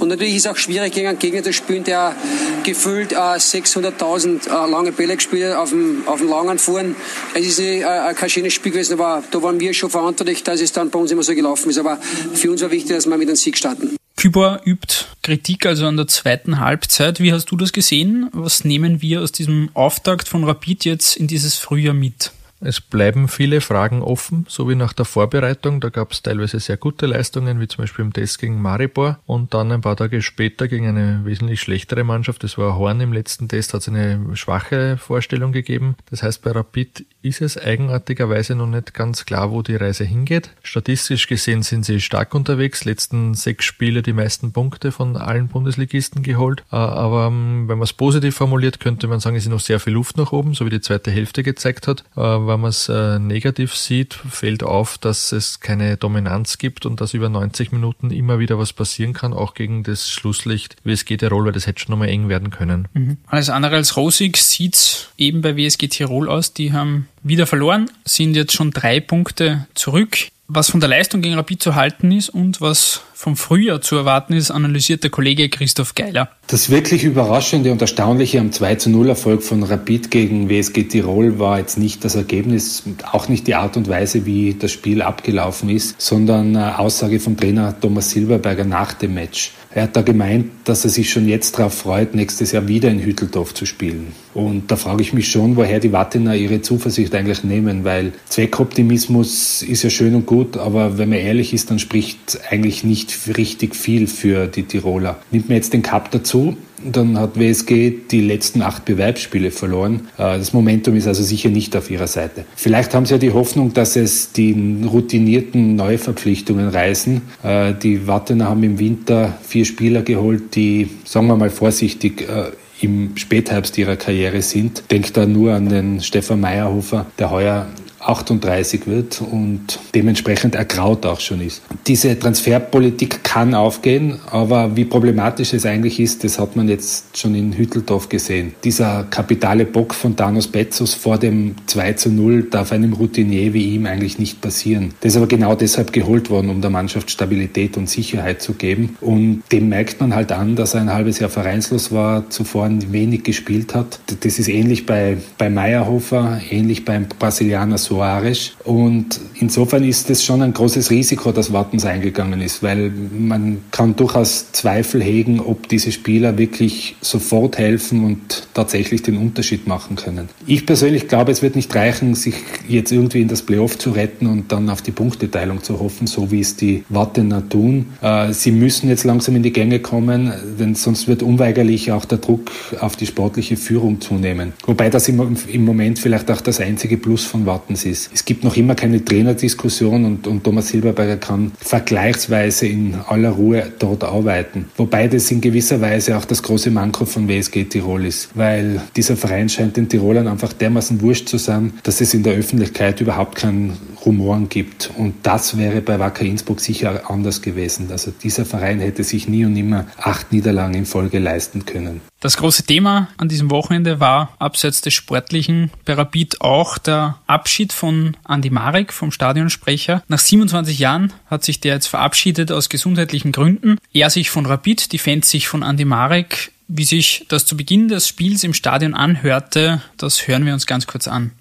Und 0.01 0.09
natürlich 0.09 0.37
ist 0.37 0.47
es 0.47 0.51
auch 0.51 0.57
schwierig, 0.57 0.95
gegen 0.95 1.09
einen 1.09 1.19
Gegner 1.19 1.43
zu 1.43 1.53
spielen, 1.53 1.85
der 1.85 2.17
gefühlt 2.65 3.13
äh, 3.13 3.17
600.000 3.17 4.47
äh, 4.47 4.71
lange 4.71 4.93
Bälle 4.93 5.17
gespielt 5.17 5.55
auf 5.55 5.71
dem, 5.71 6.05
auf 6.07 6.21
dem 6.21 6.29
langen 6.29 6.59
Fuhren. 6.59 6.97
Es 7.35 7.47
ist 7.47 7.61
äh, 8.11 8.15
kein 8.15 8.31
schönes 8.31 8.53
Spiel 8.53 8.73
gewesen, 8.73 8.95
aber 8.95 9.23
da 9.31 9.43
waren 9.43 9.59
wir 9.61 9.73
schon 9.75 9.91
verantwortlich, 9.91 10.43
dass 10.43 10.61
es 10.61 10.73
dann 10.73 10.91
bei 10.91 10.99
uns 10.99 11.11
immer 11.11 11.23
so 11.23 11.35
gelaufen 11.35 11.71
ist. 11.71 11.79
Aber 11.79 11.99
für 12.35 12.51
uns 12.51 12.63
war 12.63 12.71
wichtig, 12.71 12.97
dass 12.97 13.07
wir 13.07 13.17
mit 13.17 13.29
einem 13.29 13.37
Sieg 13.37 13.57
starten. 13.57 13.97
Kübor 14.17 14.61
übt 14.65 15.07
Kritik 15.23 15.67
also 15.67 15.87
an 15.87 15.97
der 15.97 16.07
zweiten 16.07 16.61
Halbzeit. 16.61 17.19
Wie 17.19 17.33
hast 17.33 17.47
du 17.47 17.57
das 17.57 17.73
gesehen? 17.73 18.29
Was 18.33 18.65
nehmen 18.65 19.03
wir 19.03 19.21
aus 19.21 19.33
diesem 19.33 19.71
Auftakt 19.75 20.29
von 20.29 20.45
Rapid 20.45 20.85
jetzt 20.85 21.17
in 21.17 21.27
dieses 21.27 21.57
Frühjahr 21.57 21.95
mit? 21.95 22.31
Es 22.65 22.81
bleiben 22.81 23.27
viele 23.27 23.61
Fragen 23.61 24.03
offen, 24.03 24.47
so 24.49 24.69
wie 24.69 24.77
nach 24.77 24.93
der 24.93 25.05
Vorbereitung. 25.05 25.81
Da 25.81 25.89
gab 25.89 26.13
es 26.13 26.23
teilweise 26.23 26.61
sehr 26.61 26.77
gute 26.77 27.07
Leistungen, 27.07 27.61
wie 27.61 27.67
zum 27.67 27.83
Beispiel 27.83 28.05
im 28.05 28.13
Test 28.13 28.39
gegen 28.39 28.63
Maribor. 28.63 29.19
Und 29.27 29.53
dann 29.53 29.73
ein 29.73 29.81
paar 29.81 29.97
Tage 29.97 30.23
später 30.23 30.69
gegen 30.69 30.87
eine 30.87 31.25
wesentlich 31.25 31.61
schlechtere 31.61 32.05
Mannschaft. 32.05 32.45
Das 32.45 32.59
war 32.59 32.77
Horn 32.77 33.01
im 33.01 33.13
letzten 33.13 33.49
Test, 33.49 33.75
hat 33.75 33.81
es 33.81 33.89
eine 33.89 34.37
schwache 34.37 34.97
Vorstellung 34.97 35.51
gegeben. 35.53 35.97
Das 36.11 36.23
heißt, 36.23 36.43
bei 36.43 36.53
Rapid 36.53 37.05
ist 37.23 37.41
es 37.41 37.59
eigenartigerweise 37.59 38.55
noch 38.55 38.67
nicht 38.67 38.95
ganz 38.95 39.25
klar, 39.25 39.51
wo 39.51 39.63
die 39.63 39.77
Reise 39.77 40.05
hingeht. 40.05 40.51
Statistisch 40.63 41.27
gesehen 41.27 41.63
sind 41.63 41.85
sie 41.85 42.01
stark 42.01 42.35
unterwegs. 42.35 42.85
Letzten 42.85 43.35
sechs 43.35 43.65
Spiele 43.65 44.03
die 44.03 44.13
meisten 44.13 44.53
Punkte 44.53 44.93
von 44.93 45.17
allen 45.17 45.49
Bundesligisten 45.49 46.23
geholt. 46.23 46.63
Äh, 46.71 46.77
aber 46.77 47.27
ähm, 47.27 47.65
wenn 47.69 47.79
man 47.79 47.85
es 47.85 47.93
positiv 47.93 48.37
formuliert, 48.37 48.79
könnte 48.79 49.09
man 49.09 49.19
sagen, 49.19 49.35
es 49.35 49.45
ist 49.45 49.51
noch 49.51 49.61
sehr 49.61 49.81
viel 49.81 49.95
Luft 49.95 50.17
nach 50.17 50.31
oben, 50.31 50.55
so 50.55 50.65
wie 50.65 50.71
die 50.71 50.81
zweite 50.81 51.11
Hälfte 51.11 51.43
gezeigt 51.43 51.89
hat 51.89 52.05
äh, 52.17 52.21
wenn 52.53 52.61
man 52.61 52.71
es 52.71 52.89
äh, 52.89 53.19
negativ 53.19 53.75
sieht, 53.75 54.15
fällt 54.15 54.63
auf, 54.63 54.99
dass 54.99 55.33
es 55.33 55.61
keine 55.61 55.97
Dominanz 55.97 56.59
gibt 56.59 56.87
und 56.87 57.01
dass 57.01 57.15
über 57.15 57.29
90 57.29 57.73
Minuten 57.73 58.11
immer 58.11 58.39
wieder 58.39 58.59
was 58.59 58.73
passieren 58.73 59.13
kann, 59.13 59.33
auch 59.33 59.55
gegen 59.55 59.83
das 59.83 60.11
Schlusslicht 60.11 60.77
WSG 60.85 61.17
Tirol, 61.17 61.47
weil 61.47 61.53
das 61.53 61.67
hätte 61.67 61.81
schon 61.81 61.93
nochmal 61.93 62.09
eng 62.09 62.29
werden 62.29 62.51
können. 62.51 62.89
Mhm. 62.93 63.17
Alles 63.27 63.51
andere 63.51 63.77
als 63.77 63.97
rosig 63.97 64.37
sieht 64.37 65.11
eben 65.19 65.41
bei 65.43 65.57
WSG 65.57 65.89
Tirol 65.89 66.29
aus. 66.29 66.53
Die 66.53 66.73
haben 66.73 67.09
wieder 67.23 67.47
verloren, 67.47 67.91
sind 68.05 68.35
jetzt 68.35 68.53
schon 68.53 68.71
drei 68.71 69.01
Punkte 69.01 69.67
zurück. 69.75 70.17
Was 70.49 70.71
von 70.71 70.81
der 70.81 70.89
Leistung 70.89 71.23
gegen 71.23 71.37
Rapid 71.37 71.63
zu 71.63 71.75
halten 71.75 72.13
ist 72.13 72.29
und 72.29 72.61
was 72.61 73.03
vom 73.23 73.37
Frühjahr 73.37 73.81
zu 73.81 73.95
erwarten 73.95 74.33
ist, 74.33 74.51
analysiert 74.51 75.05
der 75.05 75.11
Kollege 75.11 75.49
Christoph 75.49 75.95
Geiler. 75.95 76.29
Das 76.49 76.71
wirklich 76.71 77.05
Überraschende 77.05 77.71
und 77.71 77.81
Erstaunliche 77.81 78.41
am 78.41 78.51
2 78.51 78.75
zu 78.75 78.91
0 78.91 79.11
Erfolg 79.11 79.45
von 79.45 79.63
Rapid 79.63 80.11
gegen 80.11 80.49
WSG 80.49 80.83
Tirol 80.83 81.39
war 81.39 81.61
jetzt 81.61 81.79
nicht 81.79 82.05
das 82.05 82.17
Ergebnis, 82.17 82.83
auch 83.13 83.29
nicht 83.29 83.47
die 83.47 83.55
Art 83.55 83.77
und 83.77 83.89
Weise, 83.89 84.27
wie 84.27 84.55
das 84.55 84.73
Spiel 84.73 85.03
abgelaufen 85.03 85.71
ist, 85.71 86.01
sondern 86.01 86.57
eine 86.57 86.81
Aussage 86.81 87.21
vom 87.21 87.37
Trainer 87.37 87.79
Thomas 87.81 88.11
Silberberger 88.11 88.65
nach 88.65 88.93
dem 88.93 89.15
Match. 89.15 89.53
Er 89.75 89.85
hat 89.85 89.97
da 89.97 90.03
gemeint, 90.03 90.51
dass 90.65 90.85
er 90.85 90.91
sich 90.91 91.11
schon 91.11 91.27
jetzt 91.27 91.59
darauf 91.59 91.73
freut, 91.73 92.15
nächstes 92.15 92.53
Jahr 92.53 92.69
wieder 92.69 92.91
in 92.91 93.03
Hütteldorf 93.03 93.55
zu 93.55 93.65
spielen. 93.65 94.13
Und 94.35 94.71
da 94.71 94.77
frage 94.77 95.01
ich 95.01 95.15
mich 95.15 95.31
schon, 95.31 95.57
woher 95.57 95.81
die 95.81 95.93
Wattener 95.93 96.35
ihre 96.35 96.61
Zuversicht 96.61 97.15
eigentlich 97.15 97.43
nehmen, 97.43 97.85
weil 97.85 98.13
Zweckoptimismus 98.29 99.63
ist 99.63 99.83
ja 99.83 99.91
schön 99.91 100.15
und 100.15 100.27
gut, 100.27 100.59
aber 100.59 100.99
wenn 100.99 101.09
man 101.09 101.19
ehrlich 101.19 101.55
ist, 101.55 101.71
dann 101.71 101.79
spricht 101.79 102.41
eigentlich 102.51 102.85
nicht 102.85 103.12
richtig 103.37 103.75
viel 103.75 104.07
für 104.07 104.47
die 104.47 104.65
Tiroler. 104.65 105.19
Nimmt 105.31 105.49
man 105.49 105.57
jetzt 105.57 105.73
den 105.73 105.83
Cup 105.83 106.11
dazu, 106.11 106.57
dann 106.85 107.19
hat 107.19 107.39
WSG 107.39 107.95
die 108.11 108.21
letzten 108.21 108.63
acht 108.63 108.85
Bewerbsspiele 108.85 109.51
verloren. 109.51 110.09
Äh, 110.17 110.39
das 110.39 110.53
Momentum 110.53 110.97
ist 110.97 111.07
also 111.07 111.23
sicher 111.23 111.49
nicht 111.49 111.77
auf 111.77 111.91
ihrer 111.91 112.07
Seite. 112.07 112.45
Vielleicht 112.57 112.95
haben 112.95 113.07
sie 113.07 113.15
ja 113.15 113.19
die 113.19 113.33
Hoffnung, 113.33 113.73
dass 113.73 113.97
es 113.97 114.33
die 114.33 114.85
routinierten 114.85 115.77
Neuverpflichtungen 115.77 116.69
reißen. 116.69 117.23
Äh, 117.43 117.75
die 117.75 118.07
Wattener 118.07 118.49
haben 118.49 118.63
im 118.63 118.79
Winter 118.79 119.39
vier 119.43 119.65
Spieler 119.65 120.03
geholt, 120.03 120.55
die, 120.55 120.89
sagen 121.05 121.27
wir 121.27 121.37
mal 121.37 121.51
vorsichtig, 121.51 122.23
äh, 122.23 122.51
im 122.81 123.17
Spätherbst 123.17 123.79
ihrer 123.79 123.97
Karriere 123.97 124.43
sind. 124.43 124.83
Denkt 124.91 125.17
da 125.17 125.25
nur 125.25 125.55
an 125.55 125.69
den 125.69 126.01
Stefan 126.01 126.41
Meyerhofer, 126.41 127.07
der 127.19 127.31
heuer 127.31 127.67
38 128.05 128.87
wird 128.87 129.21
und 129.21 129.79
dementsprechend 129.95 130.55
ergraut 130.55 131.07
auch 131.07 131.21
schon 131.21 131.41
ist. 131.41 131.63
Diese 131.87 132.19
Transferpolitik 132.19 133.25
kann 133.25 133.55
aufgehen, 133.55 134.19
aber 134.31 134.77
wie 134.77 134.85
problematisch 134.85 135.53
es 135.53 135.67
eigentlich 135.67 136.01
ist, 136.01 136.25
das 136.25 136.39
hat 136.39 136.57
man 136.57 136.69
jetzt 136.69 137.17
schon 137.17 137.35
in 137.35 137.53
Hütteldorf 137.53 138.09
gesehen. 138.09 138.55
Dieser 138.65 139.05
kapitale 139.05 139.65
Bock 139.65 139.95
von 139.95 140.17
Danos 140.17 140.49
Betzos 140.49 140.95
vor 140.95 141.19
dem 141.19 141.55
2 141.67 141.93
zu 141.95 142.11
0 142.11 142.45
darf 142.45 142.73
einem 142.73 142.93
Routinier 142.93 143.53
wie 143.53 143.75
ihm 143.75 143.87
eigentlich 143.87 144.19
nicht 144.19 144.41
passieren. 144.41 144.95
Das 145.01 145.13
ist 145.13 145.17
aber 145.17 145.27
genau 145.27 145.55
deshalb 145.55 145.93
geholt 145.93 146.31
worden, 146.31 146.51
um 146.51 146.61
der 146.61 146.71
Mannschaft 146.71 147.11
Stabilität 147.11 147.77
und 147.77 147.89
Sicherheit 147.89 148.43
zu 148.43 148.55
geben. 148.55 148.97
Und 149.01 149.43
dem 149.53 149.69
merkt 149.69 150.01
man 150.01 150.15
halt 150.15 150.33
an, 150.33 150.57
dass 150.57 150.75
er 150.75 150.81
ein 150.81 150.93
halbes 150.93 151.19
Jahr 151.19 151.31
vereinslos 151.31 151.93
war, 151.93 152.31
zuvor 152.31 152.63
wenig 152.71 153.25
gespielt 153.25 153.75
hat. 153.75 153.99
Das 154.21 154.39
ist 154.39 154.49
ähnlich 154.49 154.87
bei, 154.87 155.17
bei 155.39 155.51
Meyerhofer, 155.51 156.41
ähnlich 156.51 156.85
beim 156.85 157.07
Brasilianer 157.09 157.79
Soares. 157.93 158.53
Und 158.65 159.21
insofern 159.39 159.85
ist 159.85 160.09
es 160.09 160.25
schon 160.25 160.41
ein 160.41 160.55
großes 160.55 160.91
Risiko, 160.91 161.31
dass 161.31 161.53
Wattens 161.53 161.85
eingegangen 161.85 162.41
ist, 162.41 162.63
weil 162.63 162.91
man 162.91 163.59
kann 163.71 163.97
durchaus 163.97 164.51
Zweifel 164.53 165.03
hegen, 165.03 165.41
ob 165.41 165.69
diese 165.69 165.93
Spieler 165.93 166.39
wirklich 166.39 166.97
sofort 167.03 167.59
helfen 167.59 168.05
und 168.05 168.49
tatsächlich 168.55 169.03
den 169.03 169.19
Unterschied 169.19 169.67
machen 169.67 169.97
können. 169.97 170.31
Ich 170.47 170.65
persönlich 170.65 171.07
glaube, 171.07 171.33
es 171.33 171.43
wird 171.43 171.55
nicht 171.55 171.75
reichen, 171.75 172.15
sich 172.15 172.35
jetzt 172.67 172.93
irgendwie 172.93 173.21
in 173.21 173.29
das 173.29 173.43
Playoff 173.43 173.77
zu 173.77 173.91
retten 173.91 174.27
und 174.27 174.51
dann 174.53 174.71
auf 174.71 174.81
die 174.81 174.93
Punkteteilung 174.93 175.63
zu 175.63 175.79
hoffen, 175.79 176.07
so 176.07 176.31
wie 176.31 176.41
es 176.41 176.57
die 176.57 176.85
Wattener 176.89 177.47
tun. 177.47 177.87
Äh, 178.01 178.33
sie 178.33 178.53
müssen 178.53 178.89
jetzt 178.89 179.05
langsam 179.05 179.37
in 179.37 179.43
die 179.43 179.53
Gänge 179.53 179.81
kommen, 179.81 180.33
denn 180.59 180.75
sonst 180.75 181.09
wird 181.09 181.23
unweigerlich 181.23 181.93
auch 181.93 182.07
der 182.07 182.19
Druck 182.19 182.51
auf 182.81 182.97
die 182.97 183.07
sportliche 183.07 183.59
Führung 183.59 184.01
zunehmen. 184.01 184.55
Wobei 184.65 184.89
das 184.89 185.09
im 185.09 185.65
Moment 185.65 185.99
vielleicht 185.99 186.31
auch 186.31 186.41
das 186.41 186.59
einzige 186.61 186.97
Plus 186.97 187.25
von 187.25 187.45
Wattens 187.45 187.82
ist. 187.85 188.11
Es 188.13 188.25
gibt 188.25 188.45
noch 188.45 188.57
immer 188.57 188.75
keine 188.75 189.05
Trainerdiskussion 189.05 190.05
und, 190.05 190.27
und 190.27 190.45
Thomas 190.45 190.69
Silberberger 190.69 191.17
kann 191.17 191.53
vergleichsweise 191.59 192.67
in 192.67 192.95
aller 193.07 193.31
Ruhe 193.31 193.73
dort 193.79 194.05
arbeiten. 194.05 194.67
Wobei 194.77 195.09
das 195.09 195.31
in 195.31 195.41
gewisser 195.41 195.81
Weise 195.81 196.17
auch 196.17 196.25
das 196.25 196.43
große 196.43 196.71
Manko 196.71 197.05
von 197.05 197.29
WSG 197.29 197.65
Tirol 197.65 198.07
ist, 198.07 198.31
weil 198.35 198.81
dieser 198.97 199.17
Verein 199.17 199.49
scheint 199.49 199.77
den 199.77 199.89
Tirolern 199.89 200.29
einfach 200.29 200.53
dermaßen 200.53 201.01
wurscht 201.01 201.29
zu 201.29 201.39
sein, 201.39 201.73
dass 201.83 202.01
es 202.01 202.15
in 202.15 202.23
der 202.23 202.35
Öffentlichkeit 202.35 203.01
überhaupt 203.01 203.37
keinen 203.37 203.77
Rumoren 204.05 204.49
gibt. 204.49 204.91
Und 204.97 205.15
das 205.23 205.57
wäre 205.59 205.81
bei 205.81 205.99
Wacker 205.99 206.25
Innsbruck 206.25 206.61
sicher 206.61 207.11
anders 207.11 207.43
gewesen. 207.43 207.89
Also 207.91 208.11
dieser 208.11 208.45
Verein 208.45 208.81
hätte 208.81 209.05
sich 209.05 209.29
nie 209.29 209.45
und 209.45 209.53
nimmer 209.53 209.87
acht 209.97 210.33
Niederlagen 210.33 210.75
in 210.75 210.87
Folge 210.87 211.19
leisten 211.19 211.65
können. 211.65 212.01
Das 212.23 212.37
große 212.37 212.63
Thema 212.63 213.09
an 213.17 213.29
diesem 213.29 213.51
Wochenende 213.51 213.99
war 213.99 214.37
abseits 214.39 214.81
des 214.81 214.95
Sportlichen 214.95 215.73
Rapid 215.89 216.41
auch 216.41 216.79
der 216.79 217.19
Abschied 217.27 217.73
von 217.73 218.17
Andi 218.23 218.49
Marek 218.49 218.93
vom 218.93 219.11
Stadionsprecher. 219.11 220.05
Nach 220.07 220.21
27 220.21 220.79
Jahren 220.79 221.13
hat 221.27 221.43
sich 221.43 221.59
der 221.59 221.75
jetzt 221.75 221.89
verabschiedet 221.89 222.53
aus 222.53 222.69
gesundheitlichen 222.69 223.33
Gründen. 223.33 223.77
Er 223.93 224.09
sich 224.09 224.31
von 224.31 224.47
Rapid, 224.47 224.93
die 224.93 224.99
Fans 224.99 225.31
sich 225.31 225.49
von 225.49 225.65
Andi 225.65 225.85
Marek. 225.85 226.53
Wie 226.69 226.85
sich 226.85 227.27
das 227.29 227.45
zu 227.45 227.57
Beginn 227.57 227.89
des 227.89 228.07
Spiels 228.07 228.45
im 228.45 228.55
Stadion 228.55 228.95
anhörte, 228.95 229.83
das 229.97 230.29
hören 230.29 230.47
wir 230.47 230.53
uns 230.53 230.67
ganz 230.69 230.87
kurz 230.87 231.09
an. 231.09 231.33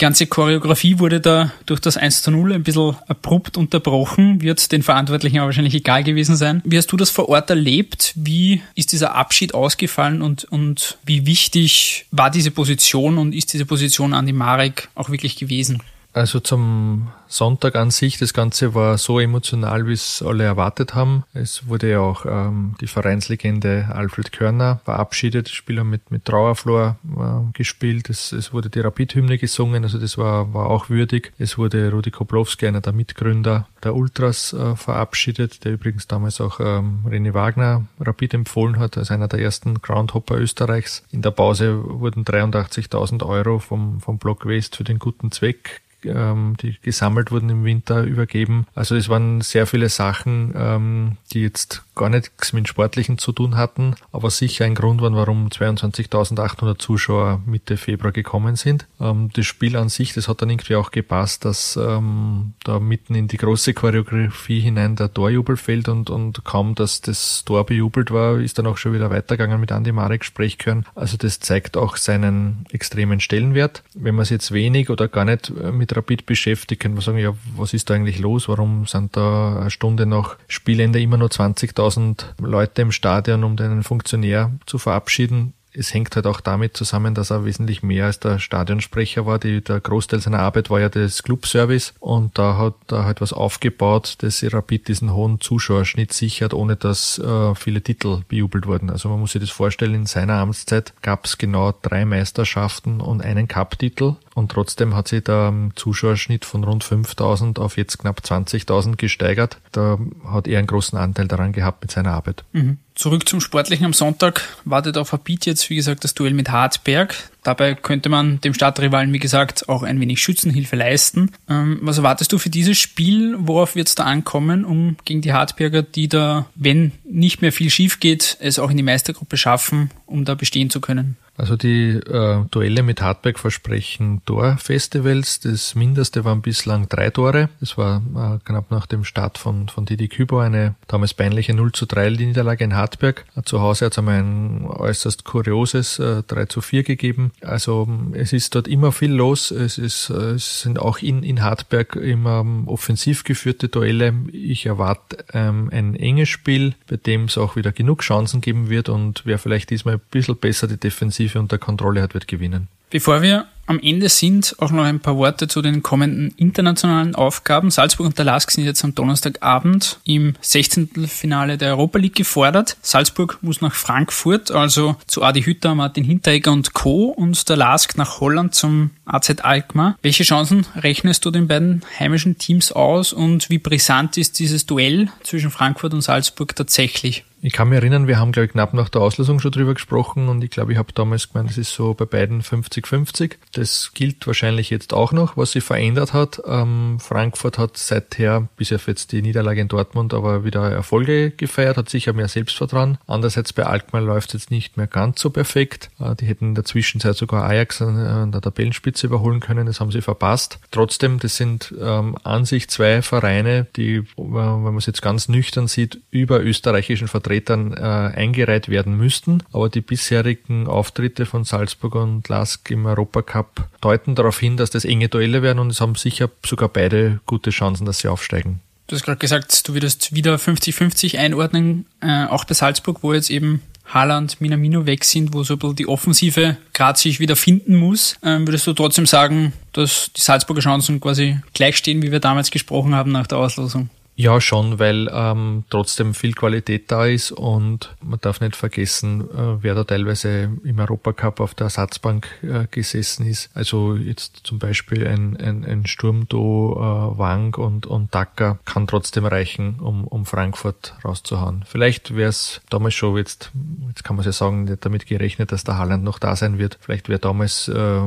Ganze 0.00 0.26
Choreografie 0.26 0.98
wurde 0.98 1.20
da 1.20 1.52
durch 1.66 1.78
das 1.78 1.96
1 1.96 2.22
zu 2.22 2.32
0 2.32 2.54
ein 2.54 2.64
bisschen 2.64 2.96
abrupt 3.06 3.56
unterbrochen. 3.56 4.42
Wird 4.42 4.72
den 4.72 4.82
Verantwortlichen 4.82 5.38
aber 5.38 5.46
wahrscheinlich 5.46 5.74
egal 5.74 6.02
gewesen 6.02 6.34
sein. 6.34 6.62
Wie 6.64 6.76
hast 6.76 6.90
du 6.90 6.96
das 6.96 7.10
vor 7.10 7.28
Ort 7.28 7.50
erlebt? 7.50 8.12
Wie 8.16 8.62
ist 8.74 8.92
dieser 8.92 9.14
Abschied 9.14 9.54
ausgefallen 9.54 10.22
und, 10.22 10.44
und 10.44 10.98
wie 11.04 11.26
wichtig 11.26 12.06
war 12.10 12.30
diese 12.30 12.50
Position 12.50 13.18
und 13.18 13.32
ist 13.34 13.52
diese 13.52 13.66
Position 13.66 14.14
an 14.14 14.26
die 14.26 14.32
Marek 14.32 14.88
auch 14.96 15.10
wirklich 15.10 15.36
gewesen? 15.36 15.82
Also 16.12 16.40
zum 16.40 17.08
Sonntag 17.28 17.76
an 17.76 17.92
sich, 17.92 18.18
das 18.18 18.34
Ganze 18.34 18.74
war 18.74 18.98
so 18.98 19.20
emotional, 19.20 19.86
wie 19.86 19.92
es 19.92 20.24
alle 20.26 20.42
erwartet 20.42 20.96
haben. 20.96 21.22
Es 21.34 21.68
wurde 21.68 21.88
ja 21.88 22.00
auch 22.00 22.26
ähm, 22.26 22.74
die 22.80 22.88
Vereinslegende 22.88 23.88
Alfred 23.92 24.32
Körner 24.32 24.80
verabschiedet. 24.84 25.48
Spieler 25.48 25.84
mit, 25.84 26.10
mit 26.10 26.24
Trauerflor 26.24 26.96
äh, 27.04 27.52
gespielt. 27.52 28.10
Es, 28.10 28.32
es 28.32 28.52
wurde 28.52 28.70
die 28.70 28.80
Rapid-Hymne 28.80 29.38
gesungen, 29.38 29.84
also 29.84 29.98
das 29.98 30.18
war, 30.18 30.52
war 30.52 30.66
auch 30.66 30.90
würdig. 30.90 31.32
Es 31.38 31.56
wurde 31.56 31.92
Rudi 31.92 32.10
Koblowski, 32.10 32.66
einer 32.66 32.80
der 32.80 32.92
Mitgründer 32.92 33.68
der 33.84 33.94
Ultras, 33.94 34.52
äh, 34.52 34.74
verabschiedet, 34.74 35.64
der 35.64 35.72
übrigens 35.74 36.08
damals 36.08 36.40
auch 36.40 36.58
ähm, 36.58 37.04
René 37.06 37.34
Wagner 37.34 37.86
Rapid 38.00 38.34
empfohlen 38.34 38.80
hat, 38.80 38.98
als 38.98 39.12
einer 39.12 39.28
der 39.28 39.38
ersten 39.38 39.80
Groundhopper 39.80 40.36
Österreichs. 40.36 41.04
In 41.12 41.22
der 41.22 41.30
Pause 41.30 41.80
wurden 41.84 42.24
83.000 42.24 43.24
Euro 43.24 43.60
vom, 43.60 44.00
vom 44.00 44.18
Block 44.18 44.46
West 44.46 44.74
für 44.74 44.84
den 44.84 44.98
guten 44.98 45.30
Zweck 45.30 45.80
ähm, 46.04 46.56
die 46.60 46.76
gesammelt 46.80 47.30
wurden 47.30 47.50
im 47.50 47.64
Winter, 47.64 48.02
übergeben. 48.02 48.66
Also 48.74 48.96
es 48.96 49.08
waren 49.08 49.40
sehr 49.40 49.66
viele 49.66 49.88
Sachen, 49.88 50.52
ähm, 50.56 51.16
die 51.32 51.42
jetzt 51.42 51.82
gar 52.00 52.08
nichts 52.08 52.54
mit 52.54 52.66
Sportlichen 52.66 53.18
zu 53.18 53.30
tun 53.30 53.56
hatten, 53.56 53.94
aber 54.10 54.30
sicher 54.30 54.64
ein 54.64 54.74
Grund 54.74 55.02
waren, 55.02 55.14
warum 55.14 55.48
22.800 55.48 56.78
Zuschauer 56.78 57.42
Mitte 57.44 57.76
Februar 57.76 58.10
gekommen 58.10 58.56
sind. 58.56 58.86
Ähm, 58.98 59.28
das 59.34 59.44
Spiel 59.44 59.76
an 59.76 59.90
sich, 59.90 60.14
das 60.14 60.26
hat 60.26 60.40
dann 60.40 60.48
irgendwie 60.48 60.76
auch 60.76 60.92
gepasst, 60.92 61.44
dass 61.44 61.76
ähm, 61.76 62.54
da 62.64 62.80
mitten 62.80 63.14
in 63.14 63.28
die 63.28 63.36
große 63.36 63.74
Choreografie 63.74 64.60
hinein 64.60 64.96
der 64.96 65.12
Torjubel 65.12 65.58
fällt 65.58 65.90
und, 65.90 66.08
und 66.08 66.42
kaum, 66.42 66.74
dass 66.74 67.02
das 67.02 67.44
Tor 67.44 67.66
bejubelt 67.66 68.10
war, 68.10 68.38
ist 68.38 68.58
dann 68.58 68.66
auch 68.66 68.78
schon 68.78 68.94
wieder 68.94 69.10
weitergegangen 69.10 69.60
mit 69.60 69.70
Andi 69.70 69.92
Marek 69.92 70.24
Sprechchören. 70.24 70.86
Also 70.94 71.18
das 71.18 71.38
zeigt 71.40 71.76
auch 71.76 71.98
seinen 71.98 72.64
extremen 72.72 73.20
Stellenwert. 73.20 73.82
Wenn 73.92 74.14
man 74.14 74.22
es 74.22 74.30
jetzt 74.30 74.52
wenig 74.52 74.88
oder 74.88 75.06
gar 75.06 75.26
nicht 75.26 75.50
äh, 75.50 75.70
mit 75.70 75.94
Rapid 75.94 76.24
beschäftigt, 76.24 76.80
kann 76.80 76.94
man 76.94 77.02
sagen, 77.02 77.18
ja, 77.18 77.34
was 77.58 77.74
ist 77.74 77.90
da 77.90 77.94
eigentlich 77.94 78.20
los? 78.20 78.48
Warum 78.48 78.86
sind 78.86 79.18
da 79.18 79.60
eine 79.60 79.70
Stunde 79.70 80.06
nach 80.06 80.36
Spielende 80.48 80.98
immer 80.98 81.18
nur 81.18 81.28
20.000 81.28 81.89
Leute 82.38 82.82
im 82.82 82.92
Stadion, 82.92 83.44
um 83.44 83.56
den 83.56 83.82
Funktionär 83.82 84.52
zu 84.66 84.78
verabschieden? 84.78 85.54
es 85.72 85.94
hängt 85.94 86.16
halt 86.16 86.26
auch 86.26 86.40
damit 86.40 86.76
zusammen, 86.76 87.14
dass 87.14 87.30
er 87.30 87.44
wesentlich 87.44 87.82
mehr 87.82 88.06
als 88.06 88.18
der 88.18 88.38
Stadionsprecher 88.38 89.26
war. 89.26 89.38
Die, 89.38 89.62
der 89.62 89.80
Großteil 89.80 90.20
seiner 90.20 90.40
Arbeit 90.40 90.70
war 90.70 90.80
ja 90.80 90.88
das 90.88 91.22
Clubservice 91.22 91.94
und 92.00 92.38
da 92.38 92.56
hat 92.56 92.74
er 92.90 93.04
halt 93.04 93.20
was 93.20 93.32
aufgebaut, 93.32 94.16
das 94.18 94.42
Rapid 94.42 94.88
diesen 94.88 95.12
hohen 95.12 95.40
Zuschauerschnitt 95.40 96.12
sichert, 96.12 96.54
ohne 96.54 96.76
dass 96.76 97.18
äh, 97.18 97.54
viele 97.54 97.82
Titel 97.82 98.22
bejubelt 98.28 98.66
wurden. 98.66 98.90
Also 98.90 99.08
man 99.08 99.20
muss 99.20 99.32
sich 99.32 99.40
das 99.40 99.50
vorstellen, 99.50 99.94
in 99.94 100.06
seiner 100.06 100.34
Amtszeit 100.34 100.92
gab 101.02 101.26
es 101.26 101.38
genau 101.38 101.72
drei 101.82 102.04
Meisterschaften 102.04 103.00
und 103.00 103.22
einen 103.22 103.48
Cup-Titel 103.48 104.16
und 104.34 104.52
trotzdem 104.52 104.94
hat 104.94 105.08
sich 105.08 105.24
der 105.24 105.52
Zuschauerschnitt 105.74 106.44
von 106.44 106.62
rund 106.62 106.84
5000 106.84 107.58
auf 107.58 107.76
jetzt 107.76 107.98
knapp 107.98 108.20
20.000 108.20 108.96
gesteigert. 108.96 109.58
Da 109.72 109.98
hat 110.24 110.46
er 110.46 110.58
einen 110.58 110.68
großen 110.68 110.96
Anteil 110.96 111.26
daran 111.26 111.52
gehabt 111.52 111.82
mit 111.82 111.90
seiner 111.90 112.12
Arbeit. 112.12 112.44
Mhm. 112.52 112.78
Zurück 112.94 113.28
zum 113.28 113.40
Sportlichen 113.40 113.86
am 113.86 113.92
Sonntag 113.92 114.42
wartet 114.64 114.98
auf 114.98 115.12
Rapid 115.12 115.46
jetzt, 115.46 115.70
wie 115.70 115.76
gesagt, 115.76 116.04
das 116.04 116.14
Duell 116.14 116.34
mit 116.34 116.50
Hartberg. 116.50 117.14
Dabei 117.42 117.74
könnte 117.74 118.08
man 118.10 118.40
dem 118.42 118.52
Stadtrivalen, 118.52 119.12
wie 119.12 119.18
gesagt, 119.18 119.68
auch 119.68 119.82
ein 119.82 119.98
wenig 120.00 120.20
Schützenhilfe 120.20 120.76
leisten. 120.76 121.32
Ähm, 121.48 121.78
was 121.80 121.96
erwartest 121.96 122.32
du 122.32 122.38
für 122.38 122.50
dieses 122.50 122.78
Spiel? 122.78 123.36
Worauf 123.38 123.74
wird 123.74 123.88
es 123.88 123.94
da 123.94 124.04
ankommen, 124.04 124.64
um 124.64 124.96
gegen 125.06 125.22
die 125.22 125.32
Hartberger, 125.32 125.82
die 125.82 126.08
da, 126.08 126.46
wenn 126.54 126.92
nicht 127.04 127.40
mehr 127.40 127.52
viel 127.52 127.70
schief 127.70 128.00
geht, 128.00 128.36
es 128.40 128.58
auch 128.58 128.70
in 128.70 128.76
die 128.76 128.82
Meistergruppe 128.82 129.38
schaffen, 129.38 129.90
um 130.04 130.26
da 130.26 130.34
bestehen 130.34 130.68
zu 130.68 130.82
können? 130.82 131.16
Also 131.40 131.56
die 131.56 131.92
äh, 131.92 132.44
Duelle 132.50 132.82
mit 132.82 133.00
Hartberg 133.00 133.38
versprechen 133.38 134.20
Torfestivals. 134.26 135.40
Das 135.40 135.74
Mindeste 135.74 136.26
waren 136.26 136.42
bislang 136.42 136.86
drei 136.90 137.08
Tore. 137.08 137.48
Das 137.60 137.78
war 137.78 138.02
äh, 138.14 138.38
knapp 138.44 138.70
nach 138.70 138.84
dem 138.84 139.04
Start 139.04 139.38
von, 139.38 139.70
von 139.70 139.86
Didi 139.86 140.08
Kübo 140.08 140.38
eine 140.38 140.74
damals 140.86 141.14
peinliche 141.14 141.54
0 141.54 141.72
zu 141.72 141.86
3 141.86 142.10
Niederlage 142.10 142.62
in 142.64 142.76
Hartberg. 142.76 143.24
Zu 143.46 143.62
Hause 143.62 143.86
hat 143.86 143.92
es 143.92 143.98
einmal 143.98 144.22
ein 144.22 144.66
äußerst 144.66 145.24
kurioses 145.24 145.98
äh, 145.98 146.22
3 146.24 146.44
zu 146.44 146.60
4 146.60 146.82
gegeben. 146.82 147.32
Also 147.40 147.88
es 148.12 148.34
ist 148.34 148.54
dort 148.54 148.68
immer 148.68 148.92
viel 148.92 149.12
los. 149.12 149.50
Es, 149.50 149.78
ist, 149.78 150.10
äh, 150.10 150.32
es 150.32 150.60
sind 150.60 150.78
auch 150.78 150.98
in, 150.98 151.22
in 151.22 151.40
Hartberg 151.40 151.96
immer 151.96 152.40
ähm, 152.40 152.68
offensiv 152.68 153.24
geführte 153.24 153.68
Duelle. 153.68 154.12
Ich 154.30 154.66
erwarte 154.66 155.24
ähm, 155.32 155.70
ein 155.72 155.96
enges 155.96 156.28
Spiel, 156.28 156.74
bei 156.86 156.98
dem 156.98 157.24
es 157.24 157.38
auch 157.38 157.56
wieder 157.56 157.72
genug 157.72 158.02
Chancen 158.02 158.42
geben 158.42 158.68
wird 158.68 158.90
und 158.90 159.22
wer 159.24 159.38
vielleicht 159.38 159.70
diesmal 159.70 159.94
ein 159.94 160.00
bisschen 160.10 160.36
besser 160.36 160.66
die 160.66 160.76
Defensive 160.76 161.29
unter 161.38 161.58
Kontrolle 161.58 162.02
hat, 162.02 162.14
wird 162.14 162.26
gewinnen. 162.28 162.68
Bevor 162.90 163.22
wir 163.22 163.46
am 163.70 163.78
Ende 163.78 164.08
sind 164.08 164.56
auch 164.58 164.72
noch 164.72 164.82
ein 164.82 164.98
paar 164.98 165.16
Worte 165.16 165.46
zu 165.46 165.62
den 165.62 165.80
kommenden 165.80 166.34
internationalen 166.36 167.14
Aufgaben. 167.14 167.70
Salzburg 167.70 168.08
und 168.08 168.18
der 168.18 168.24
LASK 168.24 168.50
sind 168.50 168.64
jetzt 168.64 168.82
am 168.82 168.96
Donnerstagabend 168.96 170.00
im 170.02 170.34
16. 170.40 171.06
Finale 171.06 171.56
der 171.56 171.68
Europa 171.70 172.00
League 172.00 172.16
gefordert. 172.16 172.76
Salzburg 172.82 173.38
muss 173.42 173.60
nach 173.60 173.74
Frankfurt, 173.74 174.50
also 174.50 174.96
zu 175.06 175.22
Adi 175.22 175.44
Hütter, 175.44 175.76
Martin 175.76 176.02
Hinteregger 176.02 176.50
und 176.50 176.74
Co. 176.74 177.10
und 177.10 177.48
der 177.48 177.56
LASK 177.56 177.96
nach 177.96 178.18
Holland 178.18 178.56
zum 178.56 178.90
AZ 179.04 179.36
Alkmaar. 179.40 179.96
Welche 180.02 180.24
Chancen 180.24 180.66
rechnest 180.74 181.24
du 181.24 181.30
den 181.30 181.46
beiden 181.46 181.82
heimischen 181.96 182.38
Teams 182.38 182.72
aus 182.72 183.12
und 183.12 183.50
wie 183.50 183.58
brisant 183.58 184.16
ist 184.16 184.40
dieses 184.40 184.66
Duell 184.66 185.10
zwischen 185.22 185.52
Frankfurt 185.52 185.94
und 185.94 186.02
Salzburg 186.02 186.56
tatsächlich? 186.56 187.24
Ich 187.42 187.54
kann 187.54 187.70
mich 187.70 187.78
erinnern, 187.78 188.06
wir 188.06 188.18
haben, 188.18 188.32
glaube 188.32 188.46
ich, 188.46 188.52
knapp 188.52 188.74
nach 188.74 188.90
der 188.90 189.00
Auslösung 189.00 189.40
schon 189.40 189.50
drüber 189.50 189.72
gesprochen 189.72 190.28
und 190.28 190.44
ich 190.44 190.50
glaube, 190.50 190.72
ich 190.72 190.78
habe 190.78 190.92
damals 190.92 191.32
gemeint, 191.32 191.50
es 191.50 191.56
ist 191.56 191.72
so 191.72 191.94
bei 191.94 192.04
beiden 192.04 192.42
50-50. 192.84 193.36
Das 193.52 193.92
gilt 193.94 194.26
wahrscheinlich 194.26 194.70
jetzt 194.70 194.92
auch 194.92 195.12
noch, 195.12 195.36
was 195.36 195.52
sich 195.52 195.64
verändert 195.64 196.12
hat. 196.12 196.42
Ähm, 196.46 196.98
Frankfurt 197.00 197.58
hat 197.58 197.76
seither, 197.76 198.48
bis 198.56 198.72
auf 198.72 198.86
jetzt 198.86 199.12
die 199.12 199.22
Niederlage 199.22 199.60
in 199.60 199.68
Dortmund, 199.68 200.14
aber 200.14 200.44
wieder 200.44 200.70
Erfolge 200.70 201.30
gefeiert, 201.30 201.76
hat 201.76 201.88
sicher 201.88 202.12
mehr 202.12 202.28
Selbstvertrauen. 202.28 202.98
Andererseits 203.06 203.52
bei 203.52 203.64
Alkmaar 203.64 204.02
läuft 204.02 204.30
es 204.30 204.42
jetzt 204.42 204.50
nicht 204.50 204.76
mehr 204.76 204.86
ganz 204.86 205.20
so 205.20 205.30
perfekt. 205.30 205.90
Äh, 205.98 206.14
die 206.16 206.26
hätten 206.26 206.48
in 206.48 206.54
der 206.54 206.64
Zwischenzeit 206.64 207.16
sogar 207.16 207.44
Ajax 207.44 207.82
an 207.82 208.32
der 208.32 208.40
Tabellenspitze 208.40 209.06
überholen 209.06 209.40
können, 209.40 209.66
das 209.66 209.80
haben 209.80 209.92
sie 209.92 210.02
verpasst. 210.02 210.58
Trotzdem, 210.70 211.18
das 211.18 211.36
sind 211.36 211.74
ähm, 211.80 212.16
an 212.22 212.44
sich 212.44 212.68
zwei 212.68 213.02
Vereine, 213.02 213.66
die, 213.76 213.96
äh, 213.96 214.04
wenn 214.16 214.62
man 214.62 214.76
es 214.76 214.86
jetzt 214.86 215.02
ganz 215.02 215.28
nüchtern 215.28 215.68
sieht, 215.68 216.00
über 216.10 216.40
österreichischen 216.40 217.08
Vertretern 217.08 217.20
Vertretern 217.20 217.72
äh, 217.74 218.16
eingereiht 218.16 218.68
werden 218.68 218.96
müssten. 218.96 219.42
Aber 219.52 219.68
die 219.68 219.80
bisherigen 219.80 220.66
Auftritte 220.66 221.26
von 221.26 221.44
Salzburg 221.44 221.94
und 221.94 222.28
Lask 222.28 222.69
im 222.70 222.86
Europacup 222.86 223.68
deuten 223.80 224.14
darauf 224.14 224.38
hin, 224.38 224.56
dass 224.56 224.70
das 224.70 224.84
enge 224.84 225.08
Duelle 225.08 225.42
werden 225.42 225.58
und 225.58 225.70
es 225.70 225.80
haben 225.80 225.94
sicher 225.94 226.30
sogar 226.44 226.68
beide 226.68 227.20
gute 227.26 227.50
Chancen, 227.50 227.86
dass 227.86 228.00
sie 228.00 228.08
aufsteigen. 228.08 228.60
Du 228.86 228.96
hast 228.96 229.04
gerade 229.04 229.18
gesagt, 229.18 229.68
du 229.68 229.74
würdest 229.74 230.14
wieder 230.14 230.34
50-50 230.34 231.16
einordnen, 231.16 231.86
äh, 232.00 232.26
auch 232.26 232.44
bei 232.44 232.54
Salzburg, 232.54 232.98
wo 233.02 233.12
jetzt 233.12 233.30
eben 233.30 233.62
Haaland, 233.86 234.40
Minamino 234.40 234.86
weg 234.86 235.04
sind, 235.04 235.32
wo 235.32 235.42
so 235.42 235.54
ein 235.54 235.58
bisschen 235.58 235.76
die 235.76 235.88
Offensive 235.88 236.56
gerade 236.72 236.98
sich 236.98 237.20
wieder 237.20 237.36
finden 237.36 237.76
muss. 237.76 238.16
Ähm, 238.22 238.46
würdest 238.46 238.66
du 238.66 238.72
trotzdem 238.72 239.06
sagen, 239.06 239.52
dass 239.72 240.10
die 240.16 240.20
Salzburger 240.20 240.60
Chancen 240.60 241.00
quasi 241.00 241.38
gleich 241.54 241.76
stehen, 241.76 242.02
wie 242.02 242.12
wir 242.12 242.20
damals 242.20 242.50
gesprochen 242.50 242.94
haben 242.94 243.12
nach 243.12 243.26
der 243.26 243.38
Auslosung? 243.38 243.90
Ja, 244.20 244.38
schon, 244.38 244.78
weil 244.78 245.08
ähm, 245.10 245.64
trotzdem 245.70 246.12
viel 246.12 246.34
Qualität 246.34 246.92
da 246.92 247.06
ist 247.06 247.32
und 247.32 247.96
man 248.02 248.20
darf 248.20 248.42
nicht 248.42 248.54
vergessen, 248.54 249.22
äh, 249.22 249.62
wer 249.62 249.74
da 249.74 249.84
teilweise 249.84 250.50
im 250.62 250.78
Europacup 250.78 251.40
auf 251.40 251.54
der 251.54 251.68
Ersatzbank 251.68 252.28
äh, 252.42 252.66
gesessen 252.70 253.24
ist. 253.24 253.48
Also 253.54 253.94
jetzt 253.94 254.42
zum 254.44 254.58
Beispiel 254.58 255.06
ein, 255.06 255.38
ein, 255.38 255.64
ein 255.64 255.86
Sturmdo 255.86 256.74
äh, 256.76 257.18
Wang 257.18 257.54
und, 257.54 257.86
und 257.86 258.14
Dacker 258.14 258.58
kann 258.66 258.86
trotzdem 258.86 259.24
reichen, 259.24 259.76
um, 259.80 260.06
um 260.06 260.26
Frankfurt 260.26 260.96
rauszuhauen. 261.02 261.64
Vielleicht 261.66 262.14
wäre 262.14 262.28
es 262.28 262.60
damals 262.68 262.92
schon, 262.92 263.16
jetzt, 263.16 263.50
jetzt 263.88 264.04
kann 264.04 264.16
man 264.16 264.26
ja 264.26 264.32
sagen, 264.32 264.64
nicht 264.64 264.84
damit 264.84 265.06
gerechnet, 265.06 265.50
dass 265.50 265.64
der 265.64 265.78
Haaland 265.78 266.04
noch 266.04 266.18
da 266.18 266.36
sein 266.36 266.58
wird. 266.58 266.76
Vielleicht 266.82 267.08
wäre 267.08 267.20
damals 267.20 267.68
äh, 267.68 268.02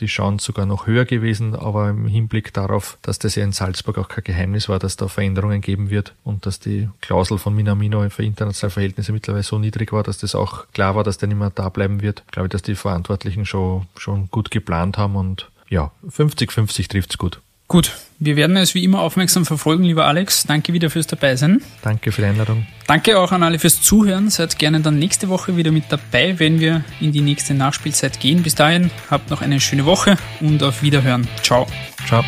die 0.00 0.06
Chance 0.06 0.46
sogar 0.46 0.66
noch 0.66 0.88
höher 0.88 1.04
gewesen, 1.04 1.54
aber 1.54 1.90
im 1.90 2.08
Hinblick 2.08 2.52
darauf, 2.52 2.98
dass 3.02 3.20
das 3.20 3.36
ja 3.36 3.44
in 3.44 3.52
Salzburg 3.52 3.98
auch 3.98 4.08
kein 4.08 4.24
Geheimnis 4.24 4.68
war, 4.68 4.80
dass 4.80 4.96
da 4.96 5.06
Veränderungen 5.06 5.43
Änderungen 5.44 5.60
geben 5.60 5.90
wird 5.90 6.14
und 6.24 6.46
dass 6.46 6.58
die 6.58 6.88
Klausel 7.00 7.38
von 7.38 7.54
Minamino 7.54 8.08
für 8.10 8.24
internationale 8.24 8.70
Verhältnisse 8.70 9.12
mittlerweile 9.12 9.42
so 9.42 9.58
niedrig 9.58 9.92
war, 9.92 10.02
dass 10.02 10.18
das 10.18 10.34
auch 10.34 10.66
klar 10.72 10.94
war, 10.96 11.04
dass 11.04 11.18
der 11.18 11.28
nicht 11.28 11.38
mehr 11.38 11.52
da 11.54 11.68
bleiben 11.68 12.02
wird. 12.02 12.22
Ich 12.26 12.32
glaube, 12.32 12.48
dass 12.48 12.62
die 12.62 12.74
Verantwortlichen 12.74 13.46
schon, 13.46 13.86
schon 13.96 14.28
gut 14.30 14.50
geplant 14.50 14.98
haben 14.98 15.16
und 15.16 15.50
ja, 15.68 15.90
50-50 16.08 16.88
trifft's 16.88 17.18
gut. 17.18 17.40
Gut, 17.66 17.92
wir 18.18 18.36
werden 18.36 18.58
es 18.58 18.74
wie 18.74 18.84
immer 18.84 19.00
aufmerksam 19.00 19.46
verfolgen, 19.46 19.84
lieber 19.84 20.04
Alex. 20.04 20.44
Danke 20.44 20.74
wieder 20.74 20.90
fürs 20.90 21.06
Dabeisein. 21.06 21.62
Danke 21.80 22.12
für 22.12 22.20
die 22.20 22.28
Einladung. 22.28 22.66
Danke 22.86 23.18
auch 23.18 23.32
an 23.32 23.42
alle 23.42 23.58
fürs 23.58 23.80
Zuhören. 23.80 24.28
Seid 24.28 24.58
gerne 24.58 24.80
dann 24.80 24.98
nächste 24.98 25.30
Woche 25.30 25.56
wieder 25.56 25.72
mit 25.72 25.84
dabei, 25.88 26.38
wenn 26.38 26.60
wir 26.60 26.84
in 27.00 27.12
die 27.12 27.22
nächste 27.22 27.54
Nachspielzeit 27.54 28.20
gehen. 28.20 28.42
Bis 28.42 28.54
dahin, 28.54 28.90
habt 29.10 29.30
noch 29.30 29.40
eine 29.40 29.60
schöne 29.60 29.86
Woche 29.86 30.18
und 30.40 30.62
auf 30.62 30.82
Wiederhören. 30.82 31.26
Ciao. 31.42 31.66
Ciao. 32.06 32.22